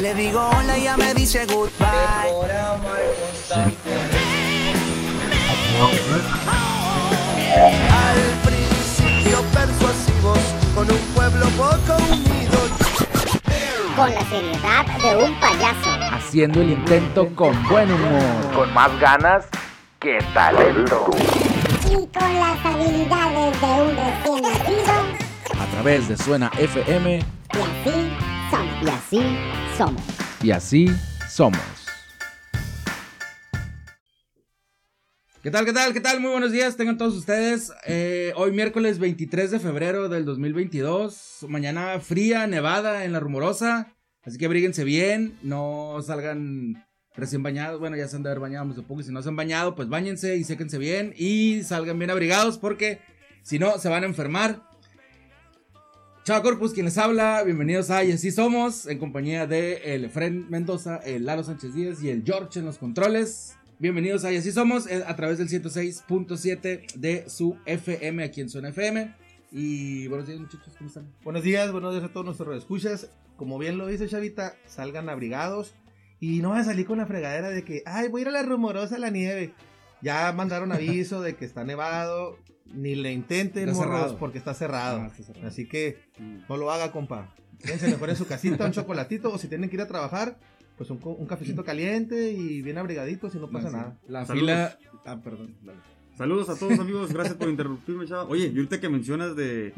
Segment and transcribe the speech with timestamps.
[0.00, 1.88] Le digo hola y ya me dice goodbye.
[7.90, 10.38] Al principio persuasivos,
[10.74, 12.58] con un pueblo poco unido.
[13.96, 15.90] Con la seriedad de un payaso.
[16.12, 18.54] Haciendo el intento con buen humor.
[18.54, 19.46] Con más ganas
[19.98, 21.10] que talento.
[21.86, 25.60] Y con las habilidades de un recién nacido.
[25.60, 27.16] A través de Suena FM.
[27.16, 27.20] Y
[27.56, 28.27] así.
[28.80, 29.20] Y Y así
[29.76, 30.02] somos.
[30.54, 30.86] así
[31.28, 31.60] somos.
[35.42, 36.20] ¿Qué tal, qué tal, qué tal?
[36.20, 37.72] Muy buenos días, tengan todos ustedes.
[37.86, 41.46] Eh, hoy miércoles 23 de febrero del 2022.
[41.48, 43.96] Mañana fría, nevada en la rumorosa.
[44.22, 47.80] Así que abríguense bien, no salgan recién bañados.
[47.80, 49.00] Bueno, ya se han de haber bañado, supongo.
[49.00, 51.14] Y si no se han bañado, pues bañense y séquense bien.
[51.16, 53.00] Y salgan bien abrigados porque
[53.42, 54.67] si no, se van a enfermar.
[56.28, 60.10] Chao Corpus, quien les habla, bienvenidos a Y así somos, en compañía de el
[60.50, 63.56] Mendoza, el Lalo Sánchez Díaz y el George en los controles.
[63.78, 68.50] Bienvenidos a Y así somos, eh, a través del 106.7 de su FM, aquí en
[68.50, 69.14] Zona FM.
[69.52, 71.10] Y buenos días muchachos, ¿cómo están?
[71.24, 73.10] Buenos días, buenos días a todos nuestros escuchas.
[73.38, 75.74] Como bien lo dice Chavita, salgan abrigados
[76.20, 78.32] y no van a salir con la fregadera de que, ay, voy a ir a
[78.32, 79.54] la rumorosa la nieve.
[80.02, 84.18] Ya mandaron aviso de que está nevado, ni le intenten, Está morros, cerrado.
[84.18, 85.00] porque está cerrado.
[85.02, 85.48] Ah, está cerrado.
[85.48, 85.98] Así que
[86.48, 87.34] no lo haga, compa.
[87.60, 90.38] Quédense mejor en su casita, un chocolatito, o si tienen que ir a trabajar,
[90.76, 93.76] pues un, cafecito caliente y bien abrigaditos y no pasa No, sí.
[93.76, 93.98] nada.
[94.06, 94.40] La Saludos.
[94.48, 94.78] fila...
[95.04, 95.56] Ah, perdón.
[95.62, 95.78] dale.
[96.16, 98.24] Saludos a todos amigos, gracias por interrumpirme, chava.
[98.24, 99.72] Oye, y ahorita que mencionas de,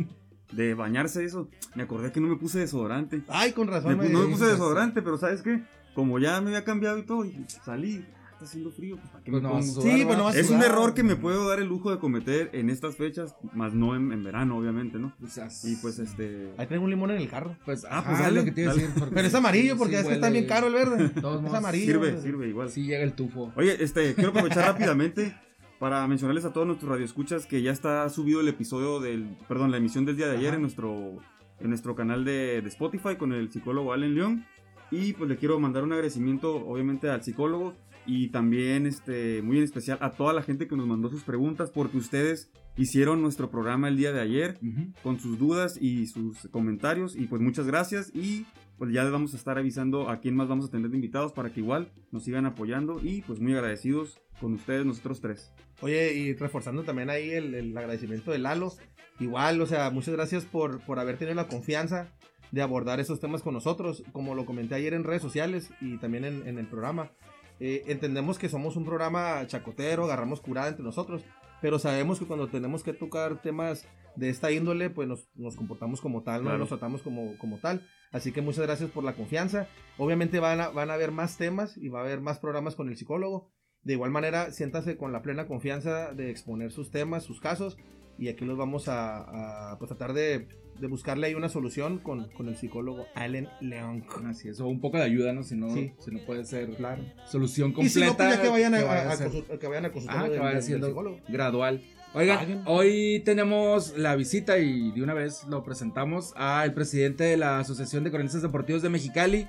[0.52, 3.22] de bañarse eso, me acordé que no me puse desodorante.
[3.28, 3.96] Ay, con razón.
[3.98, 5.62] me- no me puse desodorante, pero ¿sabes qué?
[5.94, 8.04] Como ya me había cambiado y todo, y salí,
[8.40, 9.62] está haciendo frío, pues ¿para qué Pues me no pongo?
[9.66, 10.28] Sí, sudar, pues no ¿va?
[10.30, 12.96] vas a Es un error que me puedo dar el lujo de cometer en estas
[12.96, 15.12] fechas, más no en, en verano, obviamente, ¿no?
[15.22, 16.52] O sea, Y pues este...
[16.56, 17.56] Ahí traigo un limón en el carro.
[17.66, 18.90] Pues, Ah, pues es dale, lo que te iba a decir.
[18.98, 21.08] porque Pero es amarillo porque sí es que está bien caro el verde.
[21.20, 21.84] Todos Es amarillo.
[21.86, 22.70] Sirve, sirve igual.
[22.70, 23.52] Sí llega el tufo.
[23.56, 25.36] Oye, este, quiero aprovechar rápidamente
[25.78, 29.76] para mencionarles a todos nuestros radioescuchas que ya está subido el episodio del, perdón, la
[29.78, 30.56] emisión del día de ayer Ajá.
[30.56, 31.18] en nuestro,
[31.60, 34.46] en nuestro canal de, de Spotify con el psicólogo Allen León.
[34.92, 37.74] Y pues le quiero mandar un agradecimiento, obviamente, al psicólogo
[38.06, 41.70] y también, este, muy en especial a toda la gente que nos mandó sus preguntas
[41.70, 44.58] porque ustedes hicieron nuestro programa el día de ayer
[45.02, 47.14] con sus dudas y sus comentarios.
[47.16, 48.10] Y pues muchas gracias.
[48.14, 48.46] Y
[48.78, 51.32] pues ya les vamos a estar avisando a quién más vamos a tener de invitados
[51.32, 53.00] para que igual nos sigan apoyando.
[53.02, 55.52] Y pues muy agradecidos con ustedes, nosotros tres.
[55.82, 58.72] Oye, y reforzando también ahí el, el agradecimiento de Lalo.
[59.18, 62.10] Igual, o sea, muchas gracias por, por haber tenido la confianza
[62.50, 64.02] de abordar esos temas con nosotros.
[64.12, 67.10] Como lo comenté ayer en redes sociales y también en, en el programa.
[67.60, 71.22] Eh, entendemos que somos un programa chacotero, agarramos curada entre nosotros.
[71.60, 76.00] Pero sabemos que cuando tenemos que tocar temas de esta índole, pues nos, nos comportamos
[76.00, 76.56] como tal, ¿no?
[76.56, 77.86] Nos tratamos como, como tal.
[78.12, 79.68] Así que muchas gracias por la confianza.
[79.98, 82.88] Obviamente van a, van a haber más temas y va a haber más programas con
[82.88, 83.52] el psicólogo.
[83.82, 87.78] De igual manera, siéntase con la plena confianza de exponer sus temas, sus casos,
[88.18, 90.48] y aquí los vamos a, a, pues, tratar de,
[90.80, 94.04] de buscarle ahí una solución con, con el psicólogo Allen León.
[94.26, 95.42] Así es, o un poco de ayuda, ¿no?
[95.42, 95.92] Si no, Sí.
[95.98, 97.02] si no puede ser Claro.
[97.26, 97.92] solución Y completa.
[97.94, 100.52] si no, pues ya que vayan a, que a- a que vayan a consultar Ah,
[100.54, 101.18] que psicólogo.
[101.28, 101.82] gradual.
[102.12, 107.60] Oigan, hoy tenemos la visita y de una vez lo presentamos al presidente de la
[107.60, 109.46] Asociación de Cronistas Deportivos de Mexicali,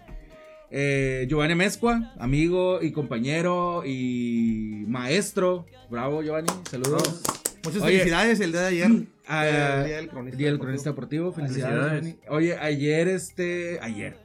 [0.70, 5.66] eh, Giovanni Mezcua, amigo y compañero y maestro.
[5.90, 7.22] Bravo, Giovanni, saludos.
[7.64, 8.92] Muchas Oye, felicidades el día de ayer.
[9.34, 10.38] Ah, el día del cronista.
[10.38, 10.66] Día del deportivo.
[10.66, 12.16] cronista deportivo, felicidades.
[12.28, 14.18] Oye, ayer este, ayer.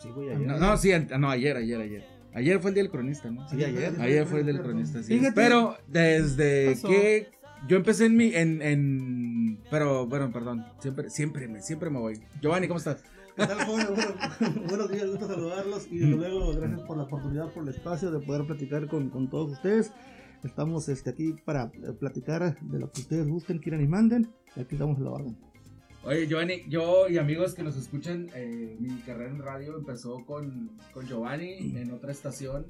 [0.00, 0.46] Sí, güey, ayer.
[0.46, 2.04] No, no, sí, no, ayer, ayer, ayer.
[2.32, 3.48] Ayer fue el día del cronista, ¿no?
[3.48, 3.94] Sí, ayer.
[3.98, 5.18] Ayer fue el del cronista, sí.
[5.18, 5.34] Fíjate.
[5.34, 6.88] Pero desde Pasó.
[6.88, 7.30] que
[7.66, 12.20] yo empecé en mi, en, en, pero, bueno, perdón, siempre, siempre me, siempre me voy.
[12.40, 13.02] Giovanni, ¿cómo estás?
[13.36, 13.86] ¿Qué tal, joven?
[13.88, 18.10] Bueno, buenos días, gusto saludarlos y desde luego gracias por la oportunidad, por el espacio
[18.12, 19.92] de poder platicar con, con todos ustedes.
[20.46, 24.28] Estamos este, aquí para eh, platicar de lo que ustedes gusten, quieran y manden.
[24.54, 25.36] Y aquí estamos a la orden.
[26.04, 30.70] Oye, Giovanni, yo y amigos que nos escuchan, eh, mi carrera en radio empezó con,
[30.94, 32.64] con Giovanni en otra estación.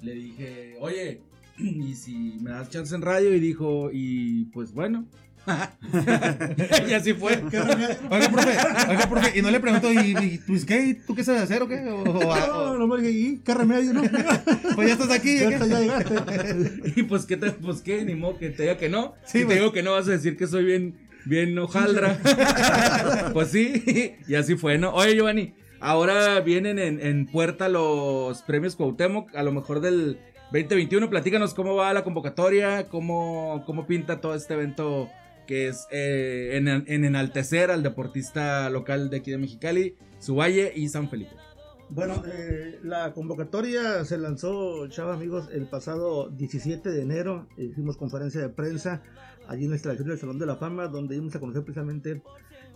[0.00, 1.22] Le dije, oye,
[1.58, 5.08] y si me das chance en radio, y dijo, y pues bueno.
[6.88, 7.32] y así fue.
[8.10, 8.56] Oiga, profe,
[8.90, 10.96] oiga, profe, y no le pregunto, ¿y, y pues qué?
[11.06, 11.80] ¿Tú qué sabes hacer o qué?
[11.88, 14.02] O, o- No, no me dije, ¿y qué remedio, no?
[14.74, 15.38] pues ya estás aquí.
[15.38, 16.14] Ya hasta ya llegaste.
[16.96, 19.14] Y pues qué te, pues qué, ni modo que te diga que no.
[19.24, 19.48] Sí, si pues.
[19.56, 22.18] te digo que no, vas a decir que soy bien, bien hojaldra.
[23.32, 24.92] pues sí, y así fue, ¿no?
[24.92, 30.18] Oye, Giovanni, ahora vienen en, en puerta los premios Cuauhtémoc, a lo mejor del
[30.52, 31.10] 2021.
[31.10, 35.08] Platícanos cómo va la convocatoria, cómo, cómo pinta todo este evento
[35.48, 40.88] que es eh, en, en enaltecer al deportista local de aquí de Mexicali, Subaye y
[40.90, 41.32] San Felipe.
[41.88, 47.48] Bueno, eh, la convocatoria se lanzó, chava amigos, el pasado 17 de enero.
[47.56, 49.02] Hicimos conferencia de prensa
[49.48, 52.22] allí en la instalación del Salón de la Fama, donde íbamos a conocer precisamente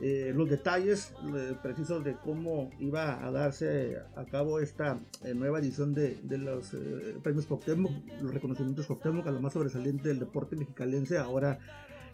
[0.01, 5.59] eh, los detalles eh, precisos de cómo iba a darse a cabo esta eh, nueva
[5.59, 7.93] edición de, de los eh, premios Cuauhtémoc,
[8.23, 11.59] los reconocimientos Cuauhtémoc a lo más sobresaliente del deporte mexicalense ahora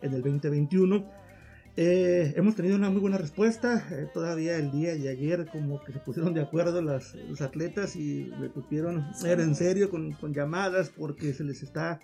[0.03, 1.05] en el 2021.
[1.81, 3.87] Eh, hemos tenido una muy buena respuesta.
[3.93, 7.95] eh, todavía el día de ayer, como que se pusieron de acuerdo las, los atletas
[7.95, 12.01] y me tuvieron era en serio con, con llamadas porque se les está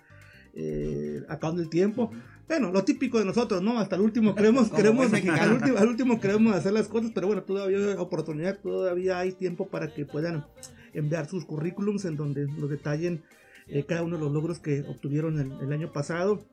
[0.53, 2.09] eh, acabando el tiempo.
[2.47, 3.77] Bueno, lo típico de nosotros, ¿no?
[3.77, 7.43] Hasta el último queremos, queremos, al último, al último queremos hacer las cosas, pero bueno,
[7.43, 10.45] todavía hay oportunidad, todavía hay tiempo para que puedan
[10.93, 13.23] enviar sus currículums en donde nos detallen
[13.67, 16.45] eh, cada uno de los logros que obtuvieron el, el año pasado.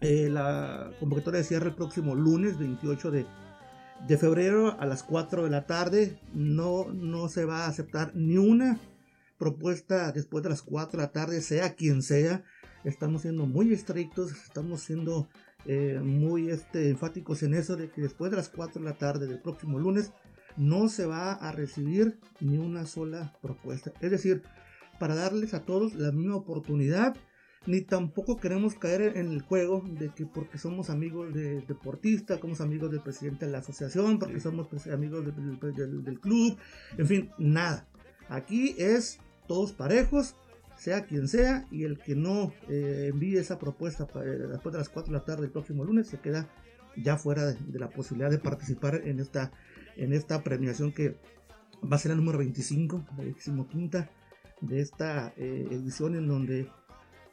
[0.00, 3.26] Eh, la convocatoria cierra el próximo lunes 28 de,
[4.06, 6.20] de febrero a las 4 de la tarde.
[6.32, 8.78] No, no se va a aceptar ni una
[9.38, 12.44] propuesta después de las 4 de la tarde, sea quien sea.
[12.84, 15.28] Estamos siendo muy estrictos, estamos siendo
[15.64, 19.26] eh, muy este, enfáticos en eso de que después de las 4 de la tarde
[19.26, 20.12] del próximo lunes
[20.56, 23.92] no se va a recibir ni una sola propuesta.
[24.00, 24.42] Es decir,
[24.98, 27.16] para darles a todos la misma oportunidad
[27.66, 32.60] ni tampoco queremos caer en el juego de que porque somos amigos del deportista, somos
[32.60, 36.56] amigos del presidente de la asociación, porque somos pues, amigos del, del- del- del club,
[36.96, 37.86] en fin, nada.
[38.28, 39.18] Aquí es
[39.48, 40.34] todos parejos,
[40.76, 44.88] sea quien sea, y el que no eh, envíe esa propuesta eh, después de las
[44.88, 46.48] 4 de la tarde del próximo lunes se queda
[46.96, 49.52] ya fuera de, de la posibilidad de participar en esta,
[49.96, 51.16] en esta premiación que
[51.90, 53.66] va a ser la número 25, la 25
[54.62, 56.68] de esta eh, edición en donde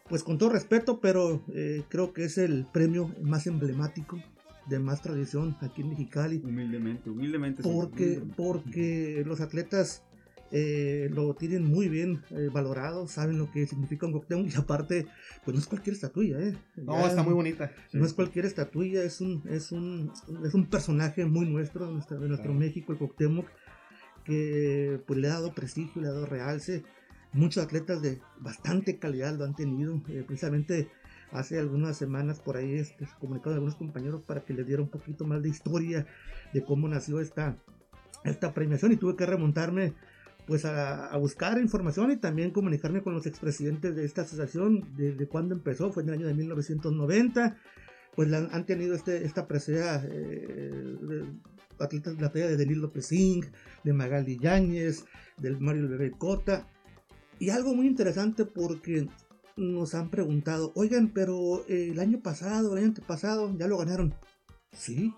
[0.08, 4.22] pues con todo respeto, pero eh, creo que es el premio más emblemático
[4.68, 6.42] de más tradición aquí en Mexicali.
[6.44, 7.64] Humildemente, humildemente.
[7.64, 8.34] sí, Porque, humildemente.
[8.38, 10.04] porque los atletas
[10.52, 15.08] eh, lo tienen muy bien eh, valorado, saben lo que significa un Cuauhtémoc y aparte,
[15.44, 16.56] pues no es cualquier estatuilla, ¿eh?
[16.78, 17.72] No, Ya- está muy bonita.
[17.94, 20.12] no es cualquier estatuilla, es un, es un,
[20.46, 22.60] es un personaje muy nuestro, de nuestro, de nuestro Claro.
[22.60, 23.48] México, el Cuauhtémoc,
[24.26, 26.84] que pues le ha dado prestigio, le ha dado realce.
[27.34, 30.02] Muchos atletas de bastante calidad lo han tenido.
[30.08, 30.90] eh, precisamente
[31.32, 34.90] hace algunas semanas por ahí este, se comunicaron algunos compañeros para que les diera un
[34.90, 36.06] poquito más de historia
[36.54, 37.58] de cómo nació esta,
[38.24, 39.94] esta premiación y tuve que remontarme
[40.46, 45.28] pues a, a buscar información y también comunicarme con los expresidentes de esta asociación desde
[45.28, 47.58] cuándo empezó, fue en el año de 1990,
[48.16, 51.26] pues han tenido este, esta presea eh, de
[51.80, 53.48] atletas de la talla de Denis López Inc.,
[53.84, 55.06] de Magali Yáñez,
[55.38, 56.68] del Mario Bebé Cota,
[57.44, 59.10] y algo muy interesante porque
[59.58, 64.14] nos han preguntado, oigan, pero eh, el año pasado, el año antepasado, ya lo ganaron.
[64.72, 65.14] Sí.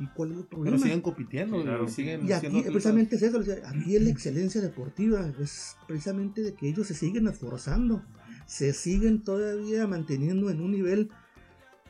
[0.00, 0.76] ¿Y cuál es el problema?
[0.78, 1.84] Pero siguen compitiendo, Sí, claro.
[1.84, 6.54] y siguen Y aquí precisamente es eso, aquí es la excelencia deportiva, es precisamente de
[6.54, 8.02] que ellos se siguen esforzando,
[8.46, 11.10] se siguen todavía manteniendo en un nivel,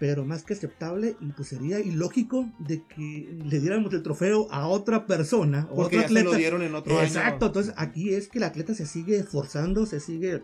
[0.03, 4.67] pero más que aceptable, y pues sería ilógico de que le diéramos el trofeo a
[4.67, 6.37] otra persona, o Porque otro ya se lo atleta.
[6.39, 7.47] dieron en otro Exacto, año.
[7.47, 10.43] entonces aquí es que el atleta se sigue esforzando, se sigue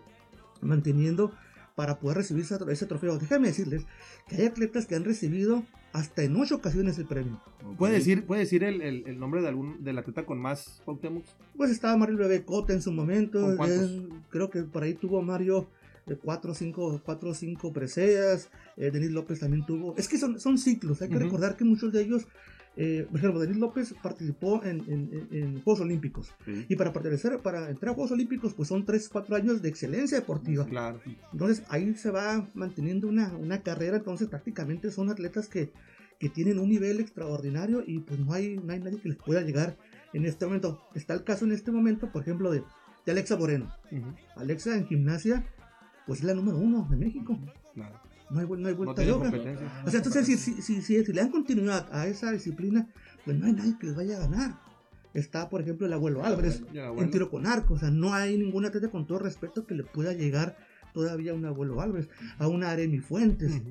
[0.60, 1.32] manteniendo
[1.75, 3.19] para poder recibir ese, trofeo.
[3.19, 3.84] Déjame decirles
[4.28, 7.40] que hay atletas que han recibido hasta en ocho ocasiones el premio.
[7.78, 11.25] ¿Puede decir, puede decir el, el, el nombre de algún del atleta con más Cuauhtémoc?
[11.56, 13.40] Pues estaba Mario Bebé Cota en su momento.
[13.40, 13.91] ¿Con cuántos?
[13.91, 15.69] eh, creo que por ahí tuvo Mario
[16.17, 18.50] 4 o 5 cuatro o cinco preseas.
[18.77, 19.94] Eh, Denis López también tuvo.
[19.96, 21.03] Es que son, son ciclos.
[21.03, 21.24] Hay que Ujú.
[21.24, 22.27] recordar que muchos de ellos,
[22.77, 26.32] eh, por ejemplo, Denis López participó en, en- en- Juegos Olímpicos.
[26.44, 26.67] Sí.
[26.69, 30.19] Y para pertenecer, para entrar a Juegos Olímpicos, pues son 3, 4 años de excelencia
[30.20, 30.65] deportiva.
[30.67, 31.00] Claro.
[31.32, 35.72] Entonces ahí se va manteniendo una, una carrera, entonces prácticamente son atletas que,
[36.20, 39.41] que tienen un nivel extraordinario y pues no hay, no hay nadie que les pueda
[39.41, 39.77] llegar
[40.12, 40.81] en este momento.
[40.94, 42.62] Está el caso en este momento, por ejemplo, de,
[43.05, 43.72] de Alexa Moreno.
[43.91, 45.44] Ujú, Alexa en gimnasia,
[46.08, 47.38] pues es la número uno de México.
[47.77, 49.31] No hay, no hay No vuelta de tiene hoja.
[49.31, 49.82] competencia.
[49.86, 52.88] O sea, entonces si, si, si, si- le dan continuidad a esa disciplina,
[53.24, 54.58] pues no hay nadie que les vaya a ganar.
[55.15, 57.74] Está, por ejemplo, el abuelo Álvarez Ya, en tiro con arco.
[57.74, 60.56] O sea, no hay ningún atleta con todo respeto que le pueda llegar
[60.93, 63.62] todavía a un abuelo Álvarez, a una Aremi Fuentes,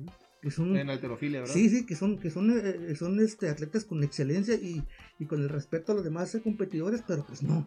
[0.42, 1.54] que son En alterofilia, ¿verdad?
[1.54, 4.84] Sí, sí, que son, que son, eh, son este, atletas con excelencia y,
[5.18, 7.66] y con el respeto a los demás eh, competidores, pero pues no,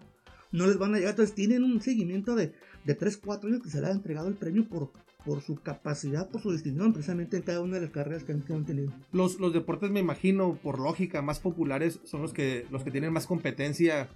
[0.51, 1.12] no les van a llegar.
[1.12, 2.53] Entonces tienen un seguimiento de,
[2.86, 4.91] de 3, 4 años que se le ha entregado el premio por,
[5.25, 8.41] por su capacidad, por su distinción, precisamente en cada una de las carreras que han,
[8.41, 8.93] que han tenido.
[9.12, 13.13] Los, los deportes, me imagino, por lógica, más populares son los que, los que tienen
[13.13, 14.10] más competencia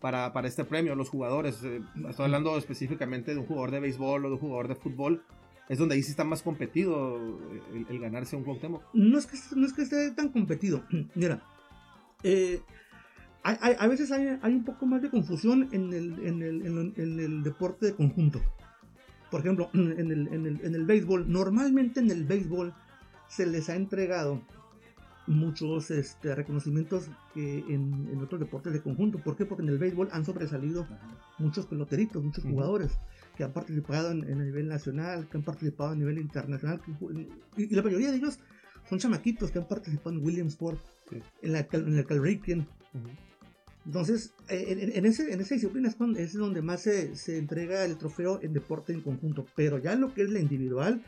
[0.00, 1.62] para, para este premio, los jugadores.
[1.62, 5.22] eh, estoy hablando específicamente de un jugador de béisbol o de un jugador de fútbol.
[5.68, 7.16] Es donde ahí sí está más competido
[7.72, 8.82] el, el ganarse un Cuauhtémoc.
[8.92, 10.82] No es que, no es que esté tan competido.
[11.14, 11.42] Mira,
[12.24, 12.60] eh,
[13.44, 16.66] hay- hay- a veces hay, hay un poco más de confusión en el, en el,
[16.66, 18.40] en el- en el deporte de conjunto.
[19.30, 22.74] Por ejemplo, en el, en, el, en el béisbol, normalmente en el béisbol
[23.28, 24.42] se les ha entregado
[25.26, 29.18] muchos este, reconocimientos que en, otros deportes de conjunto.
[29.18, 29.46] ¿Por qué?
[29.46, 30.86] Porque en el béisbol han sobresalido
[31.38, 32.98] muchos peloteritos, muchos jugadores
[33.36, 36.90] que han participado en, a nivel nacional, que han participado a nivel internacional, que
[37.56, 38.38] y, y la mayoría de ellos
[38.88, 41.18] son chamaquitos que han participado en Williamsport, Sí.
[41.42, 42.60] en, la, en el Calrissian.
[42.94, 43.08] Ujú.
[43.84, 47.36] Entonces, eh, en, en- ese, en esa disciplina es donde, es donde más se, se
[47.38, 49.46] entrega el trofeo en deporte en conjunto.
[49.56, 51.02] Pero ya lo que es la individual,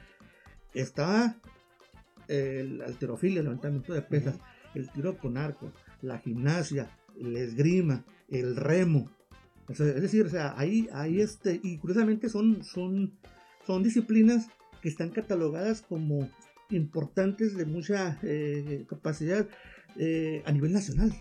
[0.74, 1.36] está
[2.28, 4.36] el alterofilia, el levantamiento de pesas,
[4.74, 6.90] el tiro con arco, la gimnasia,
[7.20, 9.10] el esgrima, el remo.
[9.68, 13.12] Es decir, o sea, ahí, ahí este, y curiosamente son, son,
[13.66, 14.48] son disciplinas
[14.82, 16.28] que están catalogadas como
[16.70, 19.46] importantes de mucha eh, capacidad
[19.96, 21.12] eh, a nivel nacional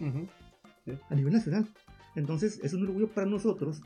[1.09, 1.67] A nivel nacional.
[2.15, 3.81] Entonces es un orgullo para nosotros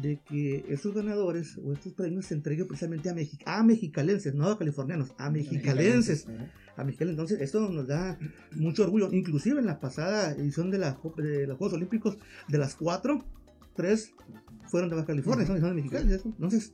[0.00, 4.46] de que esos ganadores o estos premios se entreguen precisamente a, Mexi- a mexicalenses, no
[4.48, 6.26] a californianos, a mexicalenses.
[6.76, 7.18] A mexicalenses.
[7.20, 8.18] Entonces eso nos da
[8.56, 9.12] mucho orgullo.
[9.12, 12.16] Inclusive en la pasada edición de, la, de los Juegos Olímpicos,
[12.48, 13.24] de las cuatro,
[13.74, 14.12] tres
[14.68, 16.24] fueron de Baja California, son, son mexicanos.
[16.24, 16.72] Entonces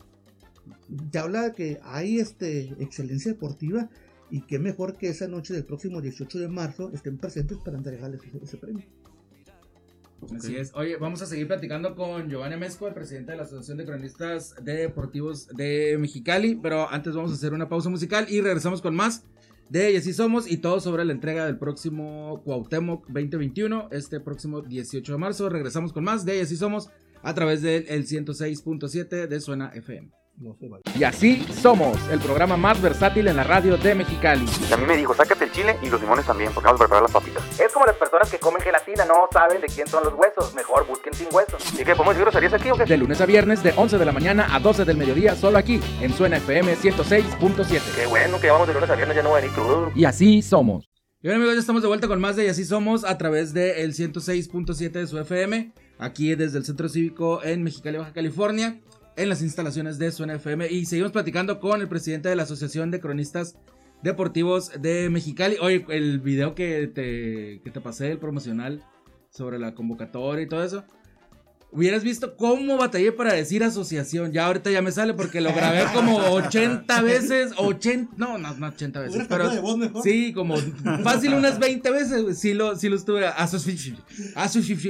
[1.11, 3.89] te habla de que hay este, excelencia deportiva
[4.31, 8.21] y qué mejor que esa noche del próximo 18 de marzo estén presentes para entregarles
[8.25, 8.85] ese- ese premio.
[10.35, 10.73] Así es.
[10.75, 14.55] Oye, vamos a seguir platicando con Giovanni Mezco, el presidente de la Asociación de Cronistas
[14.63, 16.57] Deportivos de Mexicali.
[16.57, 19.25] Pero antes vamos a hacer una pausa musical y regresamos con más
[19.71, 24.63] de Y así somos y todo sobre la entrega del próximo Cuauhtémoc 2021, este próximo
[24.63, 25.49] 18 de marzo.
[25.49, 26.91] Regresamos con más de Y así somos
[27.23, 30.11] a través del el 106.7 de Suena FM.
[30.41, 30.83] No se vale.
[30.97, 34.47] Y así somos, el programa más versátil en la radio de Mexicali.
[34.71, 36.85] Y a mí me dijo, sácate el chile y los limones también, porque vamos a
[36.85, 37.43] preparar las papitas.
[37.59, 40.55] Es como las personas que comen gelatina, no saben de quién son los huesos.
[40.55, 41.61] Mejor busquen sin huesos.
[41.75, 42.85] ¿Y qué, podemos decir groserías aquí o qué?
[42.85, 45.81] De lunes a viernes, de 11 de la mañana a 12 del mediodía, solo aquí,
[46.01, 47.81] en Suena FM 106.7.
[47.97, 49.91] Qué bueno que vamos de lunes a viernes, ya no voy a venir crudo.
[49.97, 50.89] Y así somos.
[51.21, 53.53] Y bueno amigos, ya estamos de vuelta con más de Y así somos a través
[53.53, 58.79] del 106.7 de su FM, aquí desde el Centro Cívico en Mexicali, Baja California,
[59.19, 60.71] en las instalaciones de Suena FM.
[60.71, 63.59] Y seguimos platicando con el presidente de la Asociación de Cronistas
[64.03, 65.57] Deportivos de Mexicali.
[65.61, 68.85] Oye, el video que te, que te pasé, el promocional
[69.31, 70.85] sobre la convocatoria y todo eso.
[71.71, 74.33] Hubieras visto cómo batallé para decir asociación.
[74.33, 77.53] Ya ahorita ya me sale porque lo grabé como 80 veces.
[77.57, 79.27] 80, no, no, no 80 veces.
[79.29, 80.03] Pero, de voz mejor.
[80.03, 80.57] Sí, como
[81.05, 83.27] fácil unas 20 veces, sí lo, sí lo estuve.
[83.27, 83.99] Asociación.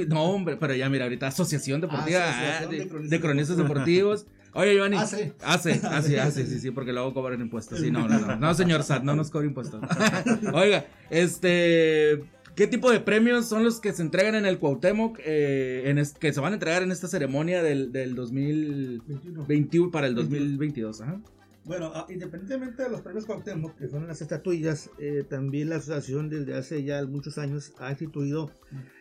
[0.07, 4.25] No, hombre, pero ya mira, ahorita Asociación Deportiva Asociación ah, de, Cronistas de Cronistas Deportivos.
[4.53, 4.97] Oye, Giovanni.
[4.97, 5.33] Hace.
[5.43, 7.79] Hace, hace, hace, sí, sí, porque luego cobran impuestos.
[7.79, 8.35] Sí, no, no, no.
[8.35, 9.81] No, señor SAT, no nos cobra impuestos.
[10.53, 12.23] Oiga, este.
[12.59, 15.17] ¿Qué tipo de premios son los que se entregan en el Cuauhtémoc?
[15.23, 19.91] eh, en es- que se van a entregar en esta ceremonia del, del 2021 21.
[19.91, 20.99] para el 2022.
[20.99, 21.21] Ajá.
[21.63, 26.27] Bueno, ah, independientemente de los premios Cuauhtémoc, que son las estatuillas, eh, también la asociación
[26.27, 28.51] desde hace ya muchos años ha instituido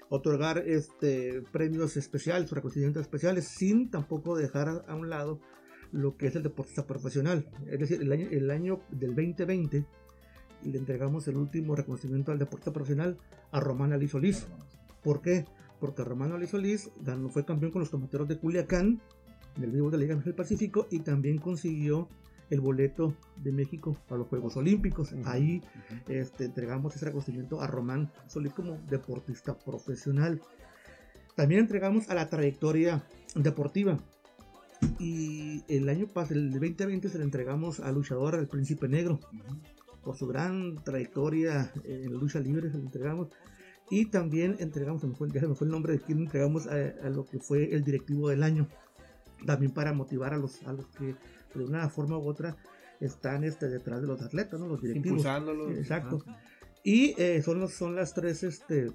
[0.08, 5.40] otorgar este premios especiales o reconocimientos especiales sin tampoco dejar a, a un lado
[5.90, 7.44] lo que es el deportista profesional.
[7.66, 9.84] Es decir, el año, el año del 2020
[10.64, 13.18] le entregamos el último reconocimiento al deportista profesional
[13.50, 14.46] a Román Ali Solís.
[15.02, 15.44] ¿Por qué?
[15.80, 19.00] Porque Román Ali Solís ganó, fue campeón con los tomateros de Culiacán
[19.56, 22.08] en el vivo de la Liga del Pacífico y también consiguió
[22.50, 25.14] el boleto de México para los Juegos Olímpicos.
[25.24, 25.62] Ahí
[26.08, 30.40] este, entregamos ese reconocimiento a Román Solís como deportista profesional.
[31.34, 33.98] También entregamos a la trayectoria deportiva.
[34.98, 39.18] Y el año pasado, el 2020, se le entregamos al luchador, al Príncipe Negro,
[40.02, 43.28] por su gran trayectoria en la lucha libre, se entregamos.
[43.90, 46.74] Y también entregamos, me fue, ya se me fue el nombre de quien entregamos a,
[46.74, 48.68] a lo que fue el directivo del año.
[49.46, 51.14] También para motivar a los, a los que
[51.54, 52.56] de una forma u otra
[53.00, 54.66] están este, detrás de los atletas, ¿no?
[54.66, 55.18] los directivos.
[55.18, 55.76] Impulsándolos.
[55.76, 56.22] Exacto.
[56.82, 58.90] Y eh, son, los, son las tres, este,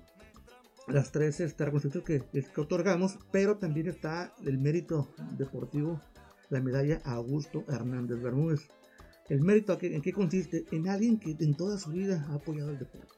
[0.87, 1.65] las tres este,
[2.05, 6.01] que, que otorgamos, pero también está el mérito deportivo,
[6.49, 8.67] la medalla a Augusto Hernández Bermúdez.
[9.29, 10.65] El mérito, ¿a qué- ¿en qué consiste?
[10.71, 13.15] En alguien que en toda su vida ha apoyado el deporte,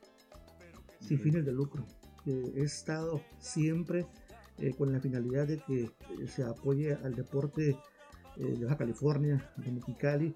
[0.99, 1.85] sin fines de lucro.
[2.23, 4.07] Que he estado siempre
[4.57, 5.91] eh, con la finalidad de que eh,
[6.27, 7.77] se apoye al deporte
[8.37, 10.33] eh, de Baja California, de Mexicali.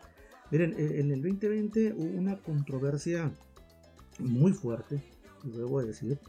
[0.51, 3.31] Miren, eh, en el 2020 hubo una controversia
[4.19, 5.01] muy fuerte,
[5.43, 6.19] debo decir.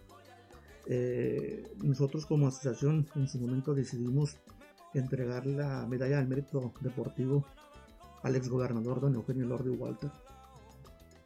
[0.87, 4.37] Eh, nosotros como asociación en su momento decidimos
[4.94, 7.44] entregar la medalla al mérito deportivo
[8.23, 10.11] al exgobernador don Eugenio Lordi Walter,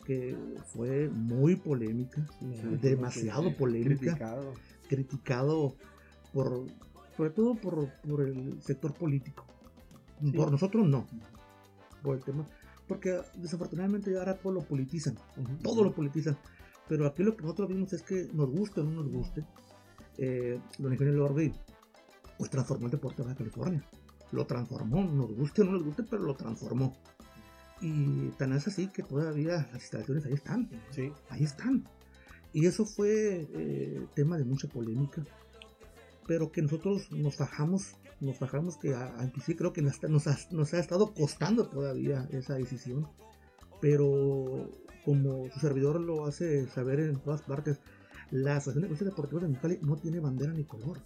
[0.04, 0.36] que
[0.66, 2.26] fue muy polémica,
[2.80, 4.54] demasiado polémica, Criticado.
[4.88, 5.76] criticado
[6.32, 6.66] por,
[7.16, 9.44] sobre todo por, por el sector político.
[10.34, 11.06] Por nosotros no,
[12.02, 12.46] por el tema,
[12.86, 15.16] porque desafortunadamente ahora todo lo politizan,
[15.62, 16.38] todo lo politizan.
[16.88, 19.44] Pero aquí lo que nosotros vimos es que nos guste o no nos guste,
[20.18, 21.52] eh, don Eugenio Lorgui,
[22.38, 23.88] pues transformó el deporte de Baja California.
[24.34, 26.96] Lo transformó, nos guste o no nos guste, pero lo transformó.
[27.80, 30.68] Y tan es así que todavía las instalaciones ahí están.
[30.90, 31.12] Sí.
[31.28, 31.84] Ahí están.
[32.52, 35.22] Y eso fue eh, tema de mucha polémica.
[36.26, 40.26] Pero que nosotros nos fajamos, nos fajamos que a- a- sí creo que nos, nos
[40.26, 43.06] ha, nos ha estado costando todavía esa decisión.
[43.80, 44.70] Pero
[45.04, 47.78] como su servidor lo hace saber en todas partes,
[48.30, 50.98] la Asociación de Clubes Deportivos de Mexicali no tiene bandera ni color.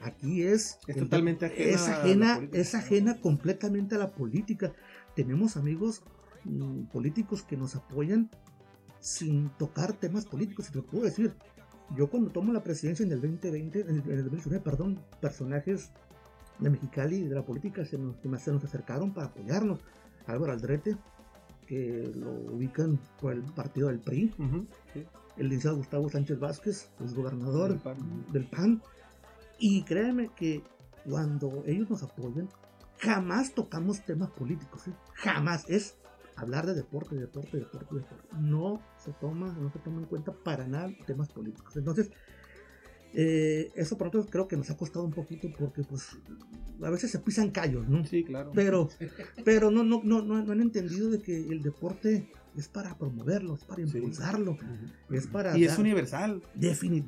[0.00, 4.72] Aquí es, Es totalmente ajena es ajena, es ajena completamente a la política.
[5.14, 6.02] Tenemos amigos
[6.44, 8.30] mm, políticos que nos apoyan
[8.98, 11.34] sin tocar temas políticos, si te puedo decir.
[11.96, 15.90] Yo cuando tomo la presidencia en el 2020, en el, en el 2019, perdón, personajes
[16.60, 19.80] de Mexicali y de la política se nos, se nos- acercaron para apoyarnos.
[20.26, 20.96] Álvaro Aldrete,
[21.66, 25.04] que lo ubican por el partido del PRI, Ujú, sí.
[25.36, 27.96] el licenciado Gustavo Sánchez Vázquez, el gobernador Del PAN.
[28.32, 28.82] del PAN.
[29.60, 30.64] Y créanme que
[31.04, 32.48] cuando ellos nos apoyan,
[32.98, 34.82] jamás tocamos temas políticos.
[34.84, 34.92] ¿sí?
[35.14, 35.64] Jamás.
[35.68, 35.96] Es
[36.36, 38.26] hablar de deporte, deporte, deporte, deporte.
[38.40, 41.76] No se toma, no se toma en cuenta para nada temas políticos.
[41.76, 42.10] Entonces,
[43.12, 46.16] eh, eso para nosotros creo que nos ha costado un poquito porque pues
[46.82, 48.04] a veces se pisan callos, ¿no?
[48.04, 48.52] Sí, claro.
[48.54, 48.88] Pero,
[49.44, 53.64] pero no, no, no, no han entendido de que el deporte es para promoverlo, es
[53.64, 53.98] para Sí.
[53.98, 54.58] impulsarlo,
[55.10, 55.56] es para...
[55.56, 56.42] y es universal.
[56.56, 57.04] defini-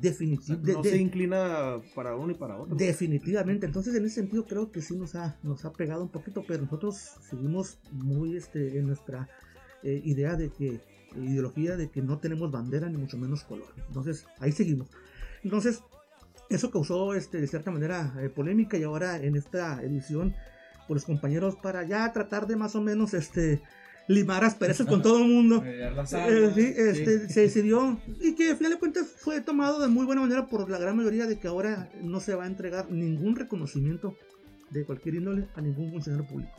[0.47, 2.75] no de- se inclina para uno y para otro.
[2.75, 6.43] Definitivamente, entonces en ese sentido creo que sí nos ha, nos ha pegado un poquito,
[6.47, 6.95] pero nosotros
[7.29, 9.27] seguimos muy este, en nuestra
[9.83, 10.79] eh, idea de que,
[11.17, 13.67] ideología de que no tenemos bandera ni mucho menos color.
[13.87, 14.87] Entonces ahí seguimos.
[15.43, 15.81] Entonces
[16.49, 20.33] eso causó este, de cierta manera eh, polémica y ahora en esta edición
[20.87, 23.61] por los compañeros para ya tratar de más o menos este
[24.07, 25.63] limar asperezas con todo el mundo.
[25.65, 27.33] Eh, aguas, sí, este, sí.
[27.33, 30.69] se decidió y que al final de cuentas fue tomado de muy buena manera por
[30.69, 34.15] la gran mayoría de que ahora no se va a entregar ningún reconocimiento
[34.71, 36.51] de cualquier índole a ningún funcionario público.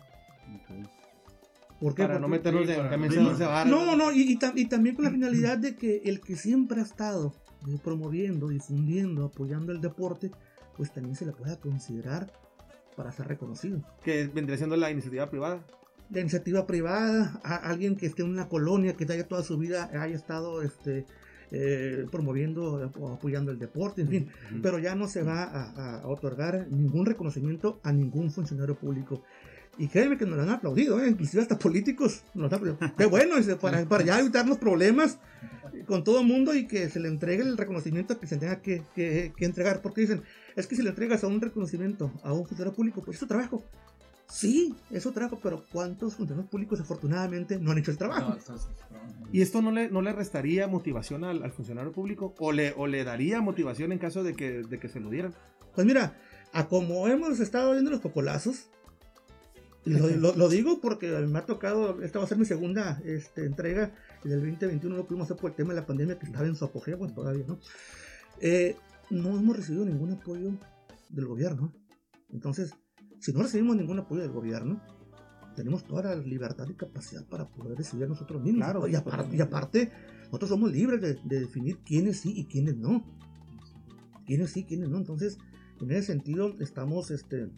[1.80, 2.02] ¿Por qué?
[2.04, 3.66] Para no Porque- de camisa sí, de varas.
[3.66, 6.80] no, no, y, y tam- y también con la finalidad de que el que siempre
[6.80, 7.34] ha estado
[7.68, 10.30] eh, promoviendo, difundiendo, apoyando el deporte,
[10.76, 12.32] pues también se le pueda considerar
[12.96, 13.82] para ser reconocido.
[14.04, 15.66] Que vendría siendo la iniciativa privada.
[16.10, 19.90] La iniciativa privada, a alguien que esté en una colonia, que haya toda su vida
[19.98, 21.06] haya estado este,
[21.50, 24.28] eh, promoviendo o apoyando el deporte, en fin,
[24.62, 29.22] pero ya no se va a, a otorgar ningún reconocimiento a ningún funcionario público.
[29.76, 31.08] Y créeme que nos lo han aplaudido, ¿eh?
[31.08, 32.22] inclusive hasta políticos.
[32.34, 32.94] Nos han aplaudido.
[32.96, 35.18] Qué bueno, para, para ya evitar los problemas
[35.86, 38.82] con todo el mundo y que se le entregue el reconocimiento que se tenga que,
[38.94, 39.82] que- que entregar.
[39.82, 40.22] Porque dicen,
[40.54, 43.26] es que si le entregas a un reconocimiento a un funcionario público, pues es su
[43.26, 43.64] trabajo.
[44.28, 48.30] Sí, es su trabajo, pero ¿cuántos funcionarios públicos afortunadamente no han hecho el trabajo?
[48.30, 48.68] No, estás-
[49.32, 52.34] ¿Y esto no le, no le restaría motivación al, al funcionario público?
[52.38, 55.34] ¿O le, ¿O le daría motivación en caso de que, de que se lo dieran?
[55.74, 56.16] Pues mira,
[56.52, 58.70] a como hemos estado viendo los pocolazos,
[59.84, 63.00] y lo, lo- lo digo porque me ha tocado, esta va a ser mi segunda
[63.04, 63.92] este, entrega,
[64.24, 66.56] y del 2021 no pudimos hacer por el tema de la pandemia que estaba en
[66.56, 67.58] su apogeo, bueno, todavía, ¿no?
[68.40, 68.76] Eh,
[69.10, 70.52] no hemos recibido ningún apoyo
[71.10, 71.74] del gobierno.
[72.32, 72.72] Entonces,
[73.24, 74.82] si no recibimos ningún apoyo del gobierno,
[75.56, 78.64] tenemos toda la libertad y capacidad para poder decidir nosotros mismos.
[78.64, 79.92] Claro, y, aparte, y aparte,
[80.24, 83.02] nosotros somos libres de, de definir quiénes sí y quiénes no.
[84.26, 84.98] Quiénes sí, quiénes no.
[84.98, 85.38] Entonces,
[85.80, 87.48] en ese sentido, estamos este,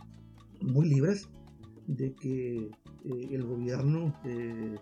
[0.60, 1.28] muy libres
[1.88, 4.76] de que eh, el gobierno eh,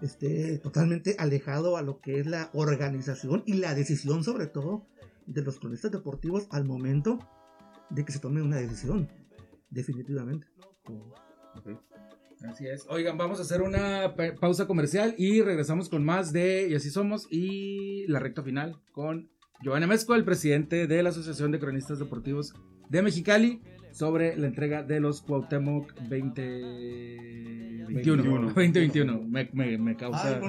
[0.00, 4.86] esté totalmente alejado a lo que es la organización y la decisión, sobre todo,
[5.26, 7.18] de los cronistas deportivos al momento
[7.90, 9.10] de que se tome una decisión.
[9.72, 10.46] Definitivamente.
[12.48, 12.84] Así es.
[12.88, 16.90] Oigan, vamos a hacer una pa- pausa comercial y regresamos con más de Y así
[16.90, 19.30] somos y la recta final con
[19.62, 22.52] Giovanni Mezco, el presidente de la Asociación de Cronistas Deportivos
[22.88, 23.60] de Mexicali,
[23.92, 28.52] sobre la entrega de los Cuauhtémoc 2021.
[28.54, 29.22] 2021.
[29.28, 30.40] Me, me- me causa...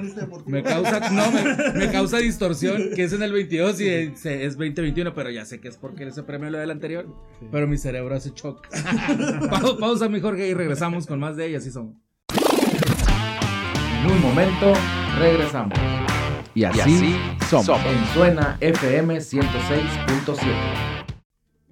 [0.46, 4.54] Me causa, no, me, me causa distorsión que es en el 22 y es, es
[4.56, 7.06] 2021, pero ya sé que es porque ese premio lo del anterior,
[7.50, 8.66] pero mi cerebro hace shock.
[9.50, 11.96] Pa- pausa, mi Jorge, y regresamos con más de ellas, así somos.
[14.04, 14.72] En un momento
[15.18, 15.78] regresamos.
[16.54, 17.16] Y así,
[17.48, 17.68] somos.
[17.84, 20.93] En Suena FM 106.7.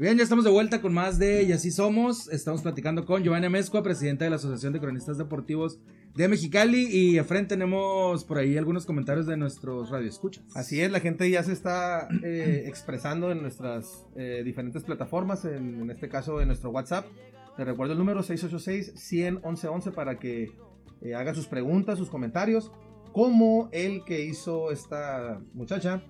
[0.02, 2.26] Bien, ya estamos de vuelta con más de Y así somos.
[2.26, 5.78] Estamos platicando con Giovanna Mezcua, presidenta de la Asociación de Cronistas Deportivos
[6.16, 6.88] de Mexicali.
[6.90, 10.42] Y a frente tenemos por ahí algunos comentarios de nuestros radioescuchas.
[10.56, 15.88] Así es, la gente ya se está eh, expresando en nuestras eh, diferentes plataformas, en,
[15.88, 17.06] este caso en nuestro WhatsApp.
[17.56, 20.50] Te recuerdo el número 686-100-1111 para que
[21.00, 22.72] eh, haga sus preguntas, sus comentarios,
[23.12, 26.02] como el que hizo esta muchacha,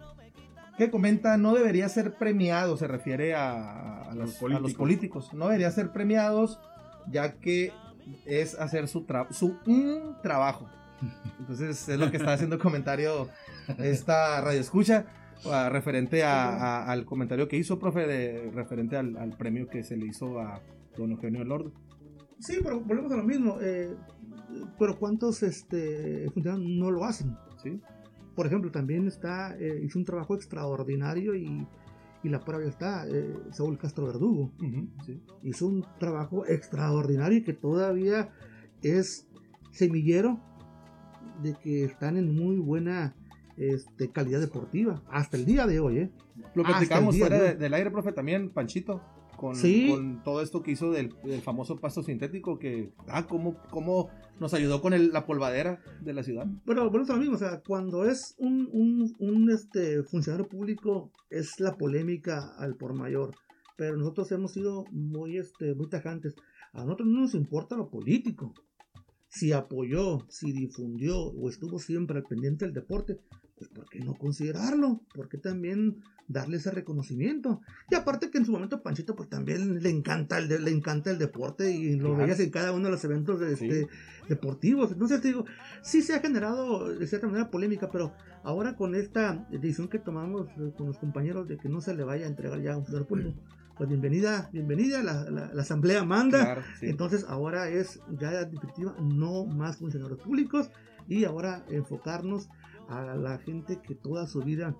[0.79, 5.47] que comenta no debería ser premiado, se refiere a, a los, a los políticos, no
[5.47, 6.59] debería ser premiados
[7.09, 7.73] ya que
[8.27, 10.69] es hacer su, tra- su un trabajo.
[11.41, 13.29] Entonces es lo que está haciendo comentario
[13.79, 15.07] esta radio escucha
[15.71, 19.97] referente a- a- al comentario que hizo, profe, de, referente al, al premio que se
[19.97, 20.61] le hizo a
[20.97, 21.73] don Eugenio Lordo.
[22.39, 23.59] Sí, pero volvemos a lo mismo.
[23.61, 23.95] eh,
[24.79, 27.37] pero ¿cuántos este, funcionarios no lo hacen?
[27.63, 27.81] ¿sí?
[28.35, 31.67] Por ejemplo, también está, eh, hizo un trabajo extraordinario y,
[32.23, 34.53] y la prueba está, eh, Saúl Castro Verdugo.
[35.05, 35.21] sí.
[35.43, 38.31] Hizo un trabajo extraordinario y que todavía
[38.83, 39.27] es
[39.71, 40.41] semillero
[41.43, 43.15] de que están en muy buena
[43.57, 45.03] este, calidad deportiva.
[45.11, 46.11] Hasta el día de hoy, ¿eh?
[46.55, 49.03] Lo Hasta platicamos fuera de del aire, profe, también, Panchito,
[49.43, 49.89] con, Sí.
[49.91, 54.55] con todo esto que hizo del, del famoso pasto sintético, que, ah, cómo, cómo nos
[54.55, 56.47] ayudó con el- la polvadera de la ciudad.
[56.65, 61.11] Pero bueno, es lo mismo, o sea, cuando es un, un, un, este, funcionario público
[61.29, 63.35] es la polémica al por mayor,
[63.77, 66.37] pero nosotros hemos sido muy, este, muy tajantes.
[66.73, 68.55] A nosotros no nos importa lo político.
[69.29, 73.19] Si apoyó, si difundió o estuvo siempre al pendiente del deporte,
[73.57, 75.01] pues ¿por qué no considerarlo?
[75.15, 77.61] ¿Por qué también darle ese reconocimiento?
[77.91, 81.11] Y aparte que en su momento Panchito pues también le encanta el, de- le encanta
[81.11, 82.17] el deporte y lo Claro.
[82.25, 83.67] veías en cada uno de los eventos de, Sí.
[83.67, 83.89] este,
[84.29, 84.93] deportivos.
[84.93, 85.45] Entonces te digo,
[85.83, 90.49] sí se ha generado de cierta manera polémica, pero ahora con esta decisión que tomamos
[90.59, 92.85] eh, con los compañeros de que no se le vaya a entregar ya a un
[92.85, 93.35] funcionario público,
[93.77, 96.45] pues bienvenida, bienvenida, la, la- la asamblea manda.
[96.45, 96.87] Claro, sí.
[96.87, 100.71] Entonces ahora es ya definitiva no más funcionarios públicos
[101.09, 102.49] y ahora enfocarnos
[102.93, 104.77] a la gente que toda su vida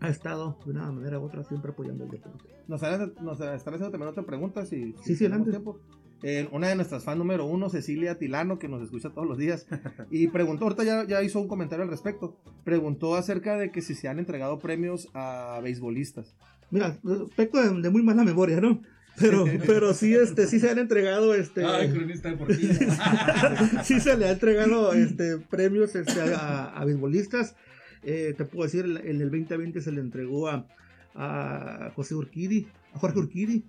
[0.00, 2.44] ha estado de una manera u otra siempre apoyando el deporte.
[2.68, 2.82] Nos,
[3.22, 5.50] nos están haciendo también otra pregunta, si, Sí, sí, tenemos adelante.
[5.50, 5.78] tiempo.
[6.22, 9.66] Eh, una de nuestras fan número uno, Cecilia Tilano, que nos escucha todos los días,
[10.10, 13.94] y preguntó, ahorita ya, ya hizo un comentario al respecto, preguntó acerca de que si
[13.94, 16.34] se han entregado premios a beisbolistas.
[16.70, 16.98] Mira,
[17.36, 18.82] peco de, de muy mala memoria, ¿no?
[19.20, 21.64] Pero, pero sí, este, sí se han entregado este.
[21.64, 22.72] Ay, cronista deportivo.
[23.84, 27.56] sí se le ha entregado este, premios este, a, a beisbolistas.
[28.02, 30.66] Eh, te puedo decir, en el 2020 se le entregó a,
[31.14, 33.64] a José Urquidi, a Jorge Urquidi,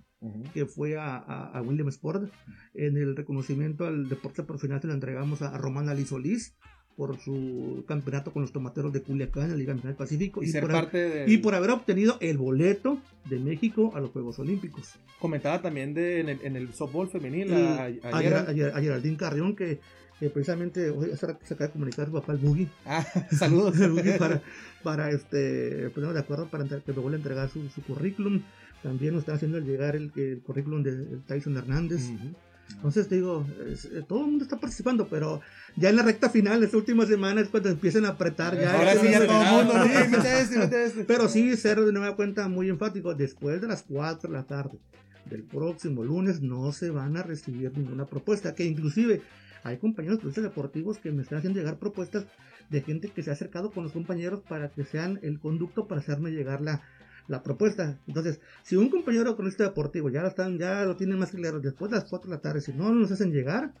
[0.52, 2.30] que fue a, a, William Sport.
[2.74, 6.54] En el reconocimiento al deporte profesional se lo entregamos a, Román Ali Solís
[7.00, 10.48] por su campeonato con los tomateros de Culiacán en la Liga Nacional del Pacífico Y,
[10.48, 11.32] ser por, parte de...
[11.32, 14.96] y por haber obtenido el boleto de México a los Juegos Olímpicos.
[15.18, 18.34] Comentaba también de, en, el, en el softball femenil, Y a, a- a, ayer.
[18.74, 19.78] A Geraldine Carrión, que,
[20.18, 23.80] que precisamente hoy se acaba de comunicar su papá, el Boogie, Ah, saludos.
[23.80, 24.42] el Boogie para,
[24.82, 28.42] para este, ponernos de acuerdo para que me vuelva a entregar su, su currículum.
[28.82, 32.10] También nos está haciendo llegar el, el currículum de Tyson Hernández.
[32.10, 32.28] Ujú.
[32.76, 35.40] Entonces te digo, es- eh, todo el mundo está participando, pero
[35.76, 38.74] ya en la recta final, esta última semana, es cuando empiezan a apretar ya.
[38.78, 43.14] Ahora sí, ya todo el mundo, sí, pero sí, ser de nueva cuenta muy enfático,
[43.14, 44.78] después de las 4 de la tarde
[45.26, 49.22] del próximo lunes no se van a recibir ninguna propuesta, que inclusive
[49.62, 52.24] hay compañeros periodistas deportivos que me están haciendo llegar propuestas
[52.70, 56.00] de gente que se ha acercado con los compañeros para que sean el conducto para
[56.00, 56.82] hacerme llegar la,
[57.30, 57.98] la propuesta.
[58.06, 61.90] Entonces, si un compañero cronista deportivo ya lo están, ya lo tienen más claro después
[61.90, 63.72] de las 4 de la tarde, si no nos hacen llegar,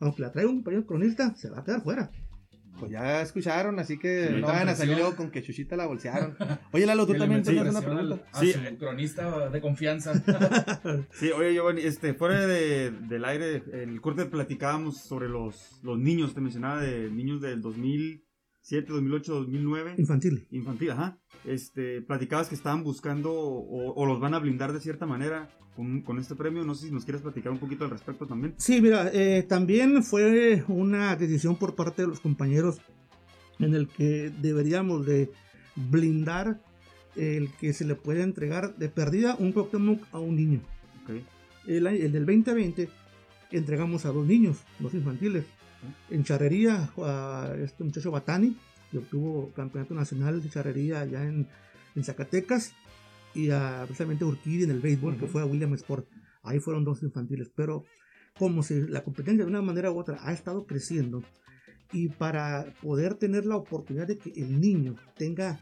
[0.00, 2.10] aunque la traiga un compañero cronista, se va a quedar fuera.
[2.78, 5.86] Pues ya escucharon, así que Sí, no vayan a salir luego con que Chuchita la
[5.86, 6.34] bolsearon.
[6.72, 8.14] Oye, Lalo, tú también tenías una pregunta.
[8.14, 8.52] al- a Sí.
[8.52, 10.12] su cronista de confianza.
[11.12, 15.98] Sí, oye Giovanni, este, fuera de- del aire, en el corte platicábamos sobre los, los
[15.98, 17.60] niños, te mencionaba de niños del
[18.60, 19.94] 2007, 2008, 2009.
[19.98, 20.46] Infantil.
[20.50, 21.18] Infantil, ajá.
[21.44, 26.02] Este, platicabas que estaban buscando o, o los van a blindar de cierta manera con,
[26.02, 26.64] con este premio.
[26.64, 28.54] No sé si nos quieres platicar un poquito al respecto también.
[28.58, 32.80] Sí, mira, eh, también fue una decisión por parte de los compañeros
[33.58, 35.30] en el que deberíamos de
[35.76, 36.60] blindar
[37.16, 40.60] el que se le puede entregar de perdida un Cuauhtémoc a un niño.
[41.02, 41.22] Ok.
[41.66, 42.88] El, el del 2020
[43.50, 45.44] entregamos a dos niños, dos infantiles.
[46.10, 48.56] En charrería a este muchacho Batani,
[48.90, 51.48] que obtuvo campeonato nacional de charrería allá en,
[51.94, 52.72] en Zacatecas,
[53.34, 55.32] y a precisamente Urquidi en el béisbol, que Ujú.
[55.32, 56.06] fue a William Sport.
[56.42, 57.84] Ahí fueron dos infantiles, pero
[58.38, 61.22] como si la competencia de una manera u otra ha estado creciendo,
[61.92, 65.60] y para poder tener la oportunidad de que el niño tenga